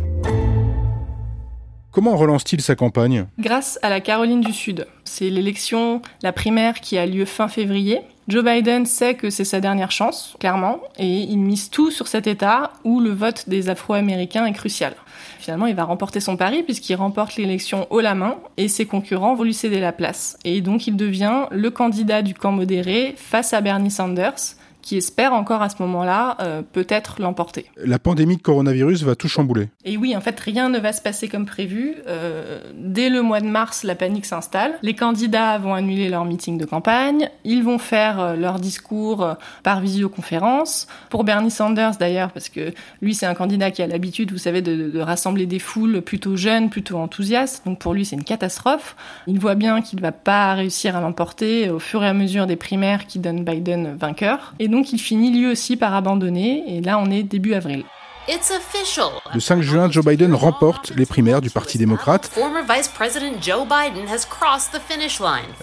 Comment 1.91 2.15
relance-t-il 2.15 2.62
sa 2.62 2.75
campagne 2.75 3.25
Grâce 3.39 3.79
à 3.81 3.89
la 3.89 4.00
Caroline 4.00 4.41
du 4.41 4.53
Sud. 4.53 4.86
C'est 5.05 5.31
l'élection, 5.31 6.03
la 6.22 6.31
primaire 6.31 6.81
qui 6.81 7.00
a 7.00 7.08
lieu 7.08 7.25
fin 7.25 7.48
février. 7.48 8.01
Joe 8.27 8.46
Biden 8.46 8.86
sait 8.86 9.15
que 9.15 9.31
c'est 9.31 9.43
sa 9.43 9.60
dernière 9.60 9.89
chance, 9.89 10.36
clairement, 10.39 10.81
et 11.00 11.22
il 11.22 11.39
mise 11.39 11.72
tout 11.72 11.89
sur 11.89 12.08
cet 12.08 12.27
État 12.27 12.74
où 12.84 13.00
le 13.00 13.10
vote 13.10 13.50
des 13.50 13.69
Afro-Américains 13.69 14.46
est 14.46 14.53
crucial. 14.53 14.93
Finalement, 15.39 15.65
il 15.65 15.75
va 15.75 15.84
remporter 15.84 16.19
son 16.19 16.38
pari 16.38 16.62
puisqu'il 16.62 16.93
remporte 16.93 17.38
l'élection 17.38 17.88
haut 17.89 18.01
la 18.01 18.13
main 18.13 18.36
et 18.58 18.67
ses 18.67 18.86
concurrents 18.86 19.34
vont 19.34 19.43
lui 19.43 19.55
céder 19.55 19.79
la 19.79 19.91
place. 19.91 20.38
Et 20.46 20.62
donc 20.62 20.86
il 20.86 20.96
devient 20.96 21.46
le 21.50 21.72
candidat 21.72 22.22
du 22.22 22.36
camp 22.36 22.51
modéré 22.51 23.15
face 23.17 23.51
à 23.53 23.62
Bernie 23.62 23.89
Sanders, 23.89 24.55
qui 24.89 24.98
espère 24.98 25.34
encore 25.34 25.62
à 25.62 25.69
ce 25.69 25.75
moment-là 25.84 26.36
euh, 26.39 26.63
peut-être 26.63 27.22
l'emporter. 27.22 27.67
La 27.77 28.00
pandémie 28.00 28.38
de 28.38 28.41
coronavirus 28.41 29.03
va 29.03 29.13
tout 29.13 29.27
chambouler. 29.27 29.69
Et 29.86 29.98
oui, 29.98 30.17
en 30.17 30.19
fait, 30.19 30.39
rien 30.39 30.67
ne 30.67 30.79
va 30.79 30.93
se 30.93 31.01
passer 31.03 31.27
comme 31.27 31.46
prévu. 31.46 31.93
Euh, 32.08 32.60
dès 32.74 33.10
le 33.10 33.22
mois 33.22 33.39
de 33.39 33.46
mars, 33.46 33.84
la 33.84 33.93
panique 33.93 34.25
s'installe. 34.25 34.79
Les 34.81 34.96
candidats 34.96 35.60
vont 35.60 35.75
annuler 35.75 36.10
leur 36.10 36.25
meeting 36.25 36.58
de 36.58 36.65
campagne. 36.65 37.29
Ils 37.43 37.62
vont 37.62 37.77
faire 37.77 38.19
euh, 38.19 38.36
leur 38.36 38.60
discours 38.60 39.36
par 39.62 39.79
visioconférence. 39.79 40.88
Pour 41.12 41.24
Bernie 41.24 41.51
Sanders, 41.51 41.98
d'ailleurs, 42.00 42.31
parce 42.31 42.50
que 42.50 42.74
lui, 43.03 43.13
c'est 43.13 43.27
un 43.27 43.36
candidat 43.36 43.69
qui 43.69 43.84
a 43.84 43.88
l'habitude, 43.88 44.31
vous 44.31 44.39
savez, 44.39 44.63
de, 44.63 44.89
de, 44.89 45.00
rassembler 45.00 45.46
des 45.46 45.60
foules 45.60 46.01
plutôt 46.01 46.36
jeunes, 46.36 46.72
plutôt 46.72 46.98
enthousiastes. 46.98 47.64
Donc 47.64 47.77
pour 47.77 47.94
lui, 47.94 48.05
c'est 48.05 48.16
une 48.16 48.24
catastrophe. 48.24 48.96
Il 49.27 49.40
voit 49.40 49.53
bien 49.53 49.83
qu'il 49.83 49.98
ne 49.98 50.01
va 50.01 50.14
pas 50.14 50.55
réussir 50.55 50.96
à 50.96 51.01
l'emporter 51.01 51.70
au 51.70 51.77
fur 51.77 52.03
et 52.03 52.07
à 52.07 52.14
mesure 52.16 52.48
des 52.48 52.55
primaires 52.55 53.05
qui 53.05 53.20
donnent 53.20 53.44
Biden 53.44 53.96
vainqueur. 53.96 54.55
Et 54.57 54.68
donc, 54.68 54.78
il 54.81 55.00
finit 55.00 55.31
lui 55.31 55.48
aussi 55.48 55.77
par 55.77 55.94
abandonner, 55.94 56.63
et 56.68 56.81
là 56.81 57.00
on 57.00 57.09
est 57.09 57.24
début 57.24 57.53
avril. 57.53 57.83
Le 59.33 59.39
5 59.39 59.61
juin, 59.63 59.89
Joe 59.89 60.05
Biden 60.05 60.35
remporte 60.35 60.92
les 60.96 61.07
primaires 61.07 61.42
du 61.42 61.50
Parti 61.50 61.79
démocrate. 61.79 62.29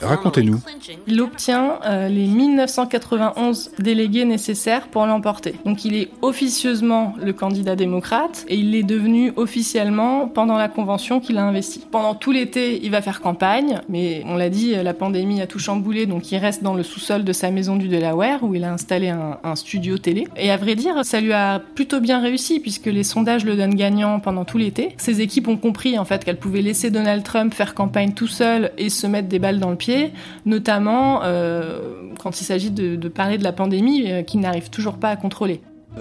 Racontez-nous. 0.02 0.60
Il 1.06 1.20
obtient 1.20 1.78
euh, 1.84 2.08
les 2.08 2.26
1991 2.26 3.70
délégués 3.78 4.24
nécessaires 4.24 4.88
pour 4.88 5.06
l'emporter. 5.06 5.54
Donc 5.64 5.84
il 5.84 5.94
est 5.94 6.08
officieusement 6.22 7.14
le 7.22 7.32
candidat 7.32 7.76
démocrate 7.76 8.44
et 8.48 8.56
il 8.56 8.72
l'est 8.72 8.82
devenu 8.82 9.32
officiellement 9.36 10.26
pendant 10.26 10.56
la 10.56 10.68
convention 10.68 11.20
qu'il 11.20 11.38
a 11.38 11.44
investie. 11.44 11.84
Pendant 11.92 12.16
tout 12.16 12.32
l'été, 12.32 12.84
il 12.84 12.90
va 12.90 13.00
faire 13.00 13.20
campagne, 13.20 13.80
mais 13.88 14.24
on 14.26 14.34
l'a 14.34 14.50
dit, 14.50 14.74
la 14.74 14.92
pandémie 14.92 15.40
a 15.40 15.46
tout 15.46 15.60
chamboulé, 15.60 16.06
donc 16.06 16.32
il 16.32 16.38
reste 16.38 16.64
dans 16.64 16.74
le 16.74 16.82
sous-sol 16.82 17.22
de 17.22 17.32
sa 17.32 17.52
maison 17.52 17.76
du 17.76 17.86
Delaware 17.86 18.42
où 18.42 18.56
il 18.56 18.64
a 18.64 18.72
installé 18.72 19.08
un, 19.08 19.38
un 19.44 19.54
studio 19.54 19.98
télé. 19.98 20.26
Et 20.36 20.50
à 20.50 20.56
vrai 20.56 20.74
dire, 20.74 21.04
ça 21.04 21.20
lui 21.20 21.32
a 21.32 21.60
plutôt 21.60 22.00
bien 22.00 22.20
réussi 22.20 22.55
puisque 22.60 22.86
les 22.86 23.04
sondages 23.04 23.44
le 23.44 23.56
donnent 23.56 23.74
gagnant 23.74 24.20
pendant 24.20 24.44
tout 24.44 24.58
l'été. 24.58 24.94
Ces 24.98 25.20
équipes 25.20 25.48
ont 25.48 25.56
compris 25.56 25.98
en 25.98 26.04
fait 26.04 26.24
qu'elles 26.24 26.38
pouvaient 26.38 26.62
laisser 26.62 26.90
Donald 26.90 27.22
Trump 27.22 27.54
faire 27.54 27.74
campagne 27.74 28.12
tout 28.12 28.28
seul 28.28 28.72
et 28.78 28.90
se 28.90 29.06
mettre 29.06 29.28
des 29.28 29.38
balles 29.38 29.60
dans 29.60 29.70
le 29.70 29.76
pied, 29.76 30.12
notamment 30.44 31.20
euh, 31.24 31.80
quand 32.22 32.40
il 32.40 32.44
s'agit 32.44 32.70
de, 32.70 32.96
de, 32.96 33.08
parler 33.08 33.38
de 33.38 33.44
la 33.44 33.52
pandémie 33.52 34.10
euh, 34.10 34.22
qu'il 34.22 34.40
n'arrive 34.40 34.70
toujours 34.70 34.96
pas 34.96 35.10
à 35.10 35.16
contrôler. 35.16 35.60
Et 35.98 36.00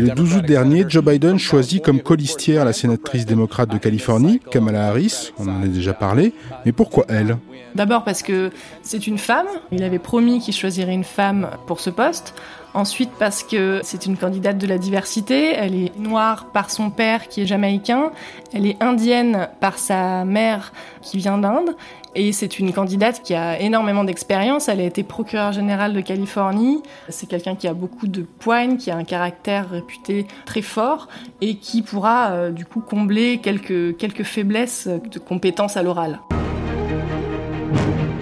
le 0.00 0.10
12 0.10 0.36
août 0.36 0.44
dernier, 0.44 0.84
Joe 0.88 1.04
Biden 1.04 1.38
choisit 1.38 1.84
comme 1.84 2.00
colistière 2.00 2.64
la 2.64 2.72
sénatrice 2.72 3.24
démocrate 3.24 3.70
de 3.70 3.78
Californie, 3.78 4.40
Kamala 4.50 4.88
Harris. 4.88 5.32
On 5.38 5.46
en 5.46 5.62
a 5.62 5.66
déjà 5.66 5.94
parlé. 5.94 6.32
Mais 6.64 6.72
pourquoi 6.72 7.04
elle? 7.08 7.36
D'abord 7.76 8.02
parce 8.02 8.22
que 8.22 8.50
c'est 8.82 9.06
une 9.06 9.18
femme. 9.18 9.46
Il 9.70 9.84
avait 9.84 10.00
promis 10.00 10.40
qu'il 10.40 10.54
choisirait 10.54 10.94
une 10.94 11.04
femme 11.04 11.50
pour 11.68 11.78
ce 11.78 11.90
poste. 11.90 12.34
Ensuite 12.76 13.12
parce 13.18 13.42
que 13.42 13.80
c'est 13.82 14.04
une 14.04 14.18
candidate 14.18 14.58
de 14.58 14.66
la 14.66 14.76
diversité, 14.76 15.54
elle 15.54 15.74
est 15.74 15.98
noire 15.98 16.48
par 16.52 16.68
son 16.68 16.90
père 16.90 17.26
qui 17.26 17.40
est 17.40 17.46
jamaïcain, 17.46 18.12
elle 18.52 18.66
est 18.66 18.76
indienne 18.82 19.48
par 19.60 19.78
sa 19.78 20.26
mère 20.26 20.74
qui 21.00 21.16
vient 21.16 21.38
d'Inde, 21.38 21.74
et 22.14 22.32
c'est 22.32 22.58
une 22.58 22.74
candidate 22.74 23.22
qui 23.22 23.34
a 23.34 23.58
énormément 23.58 24.04
d'expérience, 24.04 24.68
elle 24.68 24.80
a 24.80 24.84
été 24.84 25.02
procureure 25.04 25.52
générale 25.52 25.94
de 25.94 26.02
Californie, 26.02 26.82
c'est 27.08 27.26
quelqu'un 27.26 27.54
qui 27.54 27.66
a 27.66 27.72
beaucoup 27.72 28.08
de 28.08 28.20
poigne, 28.20 28.76
qui 28.76 28.90
a 28.90 28.96
un 28.96 29.04
caractère 29.04 29.70
réputé 29.70 30.26
très 30.44 30.60
fort, 30.60 31.08
et 31.40 31.56
qui 31.56 31.80
pourra 31.80 32.32
euh, 32.32 32.50
du 32.50 32.66
coup 32.66 32.80
combler 32.80 33.38
quelques, 33.38 33.96
quelques 33.96 34.24
faiblesses 34.24 34.86
de 34.86 35.18
compétences 35.18 35.78
à 35.78 35.82
l'oral. 35.82 36.20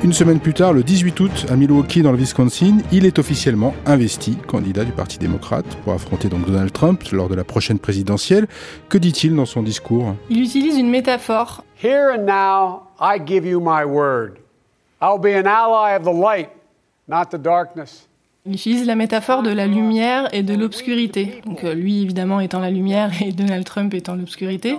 Une 0.04 0.12
semaine 0.12 0.38
plus 0.38 0.52
tard, 0.52 0.74
le 0.74 0.82
18 0.82 1.18
août, 1.20 1.46
à 1.48 1.56
Milwaukee, 1.56 2.02
dans 2.02 2.12
le 2.12 2.18
Wisconsin, 2.18 2.76
il 2.92 3.06
est 3.06 3.18
officiellement 3.18 3.72
investi 3.86 4.36
candidat 4.36 4.84
du 4.84 4.92
Parti 4.92 5.16
démocrate 5.16 5.64
pour 5.82 5.94
affronter 5.94 6.28
donc 6.28 6.44
Donald 6.44 6.70
Trump 6.72 7.02
lors 7.10 7.30
de 7.30 7.34
la 7.34 7.42
prochaine 7.42 7.78
présidentielle. 7.78 8.46
Que 8.90 8.98
dit-il 8.98 9.34
dans 9.34 9.46
son 9.46 9.62
discours? 9.62 10.14
Il 10.28 10.42
utilise 10.42 10.76
une 10.76 10.90
métaphore. 10.90 11.64
Here 11.82 12.10
and 12.14 12.26
now, 12.26 12.82
I 13.00 13.18
give 13.18 13.46
you 13.46 13.60
my 13.60 13.86
word. 13.86 14.36
I'll 15.00 15.18
be 15.18 15.34
an 15.34 15.46
ally 15.46 15.96
of 15.96 16.02
the 16.02 16.12
light, 16.12 16.50
not 17.08 17.30
the 17.30 17.40
darkness. 17.40 18.06
Il 18.46 18.56
utilise 18.56 18.84
la 18.84 18.94
métaphore 18.94 19.42
de 19.42 19.48
la 19.48 19.66
lumière 19.66 20.28
et 20.34 20.42
de 20.42 20.52
l'obscurité. 20.52 21.40
Donc 21.46 21.64
euh, 21.64 21.72
lui 21.72 22.02
évidemment 22.02 22.40
étant 22.40 22.60
la 22.60 22.70
lumière 22.70 23.10
et 23.22 23.32
Donald 23.32 23.64
Trump 23.64 23.94
étant 23.94 24.16
l'obscurité. 24.16 24.76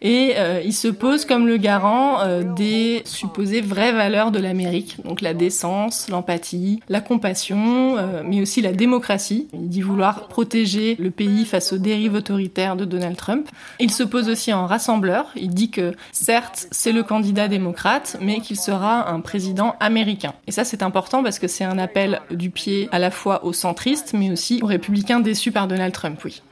Et 0.00 0.34
euh, 0.36 0.62
il 0.64 0.72
se 0.72 0.86
pose 0.86 1.24
comme 1.24 1.48
le 1.48 1.56
garant 1.56 2.20
euh, 2.20 2.44
des 2.54 3.02
supposées 3.04 3.62
vraies 3.62 3.90
valeurs 3.90 4.30
de 4.30 4.38
l'Amérique. 4.38 4.98
Donc 5.04 5.22
la 5.22 5.34
décence, 5.34 6.08
l'empathie, 6.08 6.84
la 6.88 7.00
compassion, 7.00 7.96
mais 8.24 8.40
aussi 8.42 8.62
la 8.62 8.72
démocratie. 8.72 9.48
Il 9.54 9.68
dit 9.68 9.80
vouloir 9.80 10.28
protéger 10.28 10.94
le 11.00 11.10
pays 11.10 11.46
face 11.46 11.72
aux 11.72 11.78
dérives 11.78 12.14
autoritaires 12.14 12.76
de 12.76 12.84
Donald 12.84 13.16
Trump. 13.16 13.48
Il 13.80 13.90
se 13.90 14.04
pose 14.04 14.28
aussi 14.28 14.52
en 14.52 14.66
rassembleur. 14.66 15.32
Il 15.34 15.50
dit 15.50 15.70
que 15.70 15.94
certes 16.12 16.68
c'est 16.70 16.92
le 16.92 17.02
candidat 17.02 17.48
démocrate, 17.48 18.18
mais 18.20 18.38
qu'il 18.38 18.56
sera 18.56 19.10
un 19.10 19.18
président 19.18 19.74
américain. 19.80 20.34
Et 20.46 20.52
ça 20.52 20.62
c'est 20.62 20.84
important 20.84 21.24
parce 21.24 21.40
que 21.40 21.48
c'est 21.48 21.64
un 21.64 21.78
appel 21.78 22.20
du 22.30 22.50
pied 22.50 22.88
à 22.92 22.99
la 23.00 23.10
fois 23.10 23.44
aux 23.44 23.52
centristes, 23.52 24.12
mais 24.14 24.30
aussi 24.30 24.60
aux 24.62 24.66
républicains 24.66 25.20
déçus 25.20 25.50
par 25.50 25.66
Donald 25.66 25.92
Trump, 25.92 26.20
oui. 26.24 26.42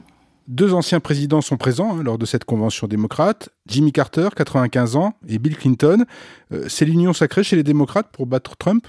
Deux 0.49 0.73
anciens 0.73 0.99
présidents 0.99 1.41
sont 1.41 1.57
présents 1.57 1.97
hein, 1.99 2.03
lors 2.03 2.17
de 2.17 2.25
cette 2.25 2.43
convention 2.43 2.87
démocrate, 2.87 3.49
Jimmy 3.67 3.91
Carter, 3.91 4.29
95 4.35 4.95
ans, 4.95 5.13
et 5.27 5.37
Bill 5.37 5.55
Clinton. 5.55 6.05
Euh, 6.51 6.65
c'est 6.67 6.85
l'union 6.85 7.13
sacrée 7.13 7.43
chez 7.43 7.55
les 7.55 7.61
démocrates 7.61 8.07
pour 8.11 8.25
battre 8.25 8.57
Trump? 8.57 8.87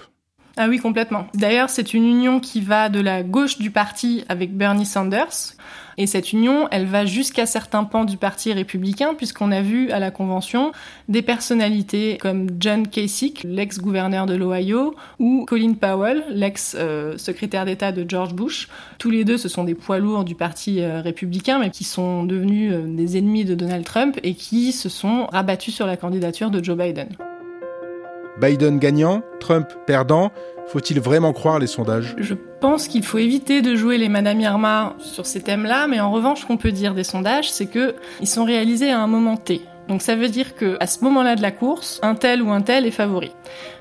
Ah 0.56 0.68
oui, 0.68 0.78
complètement. 0.78 1.26
D'ailleurs, 1.34 1.70
c'est 1.70 1.94
une 1.94 2.04
union 2.04 2.40
qui 2.40 2.60
va 2.60 2.88
de 2.88 3.00
la 3.00 3.22
gauche 3.22 3.58
du 3.58 3.70
parti 3.70 4.24
avec 4.28 4.56
Bernie 4.56 4.86
Sanders. 4.86 5.54
Et 5.96 6.06
cette 6.06 6.32
union, 6.32 6.66
elle 6.70 6.86
va 6.86 7.04
jusqu'à 7.04 7.46
certains 7.46 7.84
pans 7.84 8.04
du 8.04 8.16
parti 8.16 8.52
républicain, 8.52 9.14
puisqu'on 9.14 9.52
a 9.52 9.60
vu 9.60 9.90
à 9.90 9.98
la 9.98 10.10
convention 10.10 10.72
des 11.08 11.22
personnalités 11.22 12.18
comme 12.20 12.48
John 12.58 12.88
Kasich, 12.88 13.44
l'ex-gouverneur 13.44 14.26
de 14.26 14.34
l'Ohio, 14.34 14.94
ou 15.18 15.44
Colin 15.46 15.74
Powell, 15.74 16.24
l'ex-secrétaire 16.30 17.64
d'État 17.64 17.92
de 17.92 18.08
George 18.08 18.34
Bush. 18.34 18.68
Tous 18.98 19.10
les 19.10 19.24
deux, 19.24 19.36
ce 19.36 19.48
sont 19.48 19.64
des 19.64 19.74
poids 19.74 19.98
lourds 19.98 20.24
du 20.24 20.34
parti 20.34 20.80
euh, 20.80 21.00
républicain, 21.00 21.58
mais 21.58 21.70
qui 21.70 21.84
sont 21.84 22.24
devenus 22.24 22.72
euh, 22.72 22.82
des 22.86 23.18
ennemis 23.18 23.44
de 23.44 23.54
Donald 23.54 23.84
Trump 23.84 24.18
et 24.22 24.34
qui 24.34 24.72
se 24.72 24.88
sont 24.88 25.26
rabattus 25.32 25.74
sur 25.74 25.86
la 25.86 25.96
candidature 25.96 26.50
de 26.50 26.64
Joe 26.64 26.76
Biden. 26.76 27.08
Biden 28.40 28.78
gagnant, 28.78 29.22
Trump 29.38 29.68
perdant. 29.86 30.32
Faut-il 30.68 31.00
vraiment 31.00 31.32
croire 31.32 31.58
les 31.58 31.66
sondages? 31.66 32.14
Je 32.18 32.34
pense 32.60 32.88
qu'il 32.88 33.04
faut 33.04 33.18
éviter 33.18 33.60
de 33.60 33.74
jouer 33.74 33.98
les 33.98 34.08
Madame 34.08 34.40
Irma 34.40 34.94
sur 34.98 35.26
ces 35.26 35.40
thèmes-là, 35.40 35.86
mais 35.88 36.00
en 36.00 36.10
revanche, 36.10 36.42
ce 36.42 36.46
qu'on 36.46 36.56
peut 36.56 36.72
dire 36.72 36.94
des 36.94 37.04
sondages, 37.04 37.50
c'est 37.50 37.66
que 37.66 37.94
ils 38.20 38.28
sont 38.28 38.44
réalisés 38.44 38.90
à 38.90 39.00
un 39.00 39.06
moment 39.06 39.36
T. 39.36 39.62
Donc 39.88 40.02
ça 40.02 40.14
veut 40.14 40.28
dire 40.28 40.54
que 40.54 40.76
à 40.78 40.86
ce 40.86 41.02
moment-là 41.04 41.34
de 41.34 41.42
la 41.42 41.50
course, 41.50 41.98
un 42.02 42.14
tel 42.14 42.42
ou 42.42 42.50
un 42.52 42.60
tel 42.60 42.86
est 42.86 42.92
favori. 42.92 43.32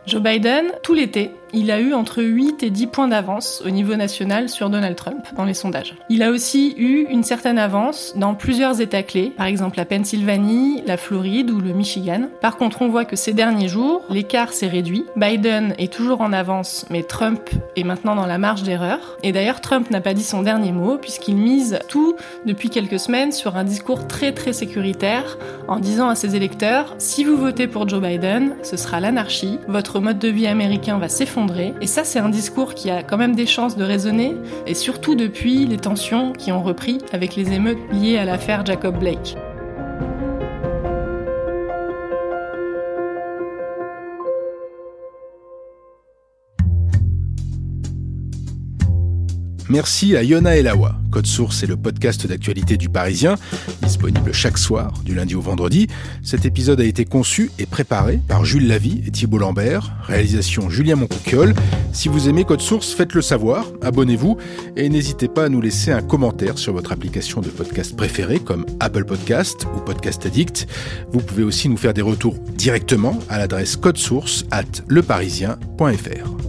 Joe 0.07 0.21
Biden, 0.21 0.65
tout 0.81 0.95
l'été, 0.95 1.31
il 1.53 1.71
a 1.71 1.79
eu 1.79 1.93
entre 1.93 2.21
8 2.23 2.63
et 2.63 2.69
10 2.69 2.87
points 2.87 3.07
d'avance 3.07 3.63
au 3.65 3.69
niveau 3.69 3.95
national 3.95 4.49
sur 4.49 4.69
Donald 4.69 4.95
Trump 4.95 5.25
dans 5.35 5.45
les 5.45 5.53
sondages. 5.53 5.95
Il 6.09 6.23
a 6.23 6.31
aussi 6.31 6.75
eu 6.77 7.05
une 7.09 7.23
certaine 7.23 7.57
avance 7.57 8.13
dans 8.15 8.35
plusieurs 8.35 8.81
États 8.81 9.03
clés, 9.03 9.31
par 9.35 9.47
exemple 9.47 9.77
la 9.77 9.85
Pennsylvanie, 9.85 10.83
la 10.85 10.97
Floride 10.97 11.49
ou 11.51 11.59
le 11.59 11.73
Michigan. 11.73 12.23
Par 12.41 12.57
contre, 12.57 12.81
on 12.81 12.89
voit 12.89 13.05
que 13.05 13.15
ces 13.15 13.33
derniers 13.33 13.67
jours, 13.67 14.03
l'écart 14.09 14.53
s'est 14.53 14.67
réduit. 14.67 15.05
Biden 15.15 15.73
est 15.77 15.91
toujours 15.91 16.21
en 16.21 16.33
avance, 16.33 16.85
mais 16.89 17.03
Trump 17.03 17.49
est 17.75 17.83
maintenant 17.83 18.15
dans 18.15 18.25
la 18.25 18.37
marge 18.37 18.63
d'erreur. 18.63 19.17
Et 19.23 19.31
d'ailleurs, 19.31 19.61
Trump 19.61 19.89
n'a 19.89 20.01
pas 20.01 20.13
dit 20.13 20.23
son 20.23 20.43
dernier 20.43 20.71
mot 20.71 20.97
puisqu'il 20.97 21.37
mise 21.37 21.79
tout 21.87 22.15
depuis 22.45 22.69
quelques 22.69 22.99
semaines 22.99 23.31
sur 23.31 23.57
un 23.57 23.63
discours 23.63 24.07
très 24.07 24.33
très 24.33 24.53
sécuritaire 24.53 25.37
en 25.67 25.79
disant 25.79 26.09
à 26.09 26.15
ses 26.15 26.35
électeurs, 26.35 26.95
si 26.97 27.23
vous 27.23 27.37
votez 27.37 27.67
pour 27.67 27.87
Joe 27.87 28.01
Biden, 28.01 28.55
ce 28.63 28.77
sera 28.77 28.99
l'anarchie, 28.99 29.59
votre 29.67 29.99
mode 29.99 30.19
de 30.19 30.27
vie 30.27 30.47
américain 30.47 30.97
va 30.97 31.09
s'effondrer. 31.09 31.38
Et 31.81 31.87
ça, 31.87 32.03
c'est 32.03 32.19
un 32.19 32.29
discours 32.29 32.73
qui 32.73 32.89
a 32.89 33.03
quand 33.03 33.17
même 33.17 33.35
des 33.35 33.45
chances 33.45 33.77
de 33.77 33.83
résonner, 33.83 34.35
et 34.67 34.73
surtout 34.73 35.15
depuis 35.15 35.65
les 35.65 35.77
tensions 35.77 36.33
qui 36.33 36.51
ont 36.51 36.61
repris 36.61 36.99
avec 37.13 37.35
les 37.35 37.53
émeutes 37.53 37.79
liées 37.91 38.17
à 38.17 38.25
l'affaire 38.25 38.65
Jacob 38.65 38.99
Blake. 38.99 39.37
Merci 49.69 50.15
à 50.15 50.23
Yona 50.23 50.57
Elawa. 50.57 50.95
Code 51.11 51.27
Source 51.27 51.61
est 51.61 51.67
le 51.67 51.77
podcast 51.77 52.25
d'actualité 52.25 52.75
du 52.75 52.89
Parisien, 52.89 53.35
disponible 53.83 54.33
chaque 54.33 54.57
soir, 54.57 54.93
du 55.05 55.13
lundi 55.13 55.35
au 55.35 55.41
vendredi. 55.41 55.87
Cet 56.23 56.45
épisode 56.45 56.81
a 56.81 56.83
été 56.83 57.05
conçu 57.05 57.51
et 57.59 57.67
préparé 57.67 58.19
par 58.27 58.45
Jules 58.45 58.67
Lavie 58.67 59.03
et 59.05 59.11
Thibault 59.11 59.37
Lambert. 59.37 59.91
Réalisation 60.03 60.71
Julien 60.71 60.95
Moncouquiole. 60.95 61.53
Si 61.93 62.09
vous 62.09 62.29
aimez 62.29 62.45
Code 62.45 62.61
Source, 62.61 62.93
faites-le 62.93 63.21
savoir, 63.21 63.65
abonnez-vous 63.81 64.37
et 64.75 64.89
n'hésitez 64.89 65.27
pas 65.27 65.45
à 65.45 65.49
nous 65.49 65.61
laisser 65.61 65.91
un 65.91 66.01
commentaire 66.01 66.57
sur 66.57 66.73
votre 66.73 66.91
application 66.91 67.41
de 67.41 67.49
podcast 67.49 67.95
préférée 67.95 68.39
comme 68.39 68.65
Apple 68.79 69.05
Podcast 69.05 69.67
ou 69.75 69.81
Podcast 69.81 70.25
Addict. 70.25 70.67
Vous 71.11 71.19
pouvez 71.19 71.43
aussi 71.43 71.69
nous 71.69 71.77
faire 71.77 71.93
des 71.93 72.01
retours 72.01 72.35
directement 72.55 73.19
à 73.29 73.37
l'adresse 73.37 73.75
codesource 73.75 74.45
at 74.49 74.63
leparisien.fr. 74.87 76.48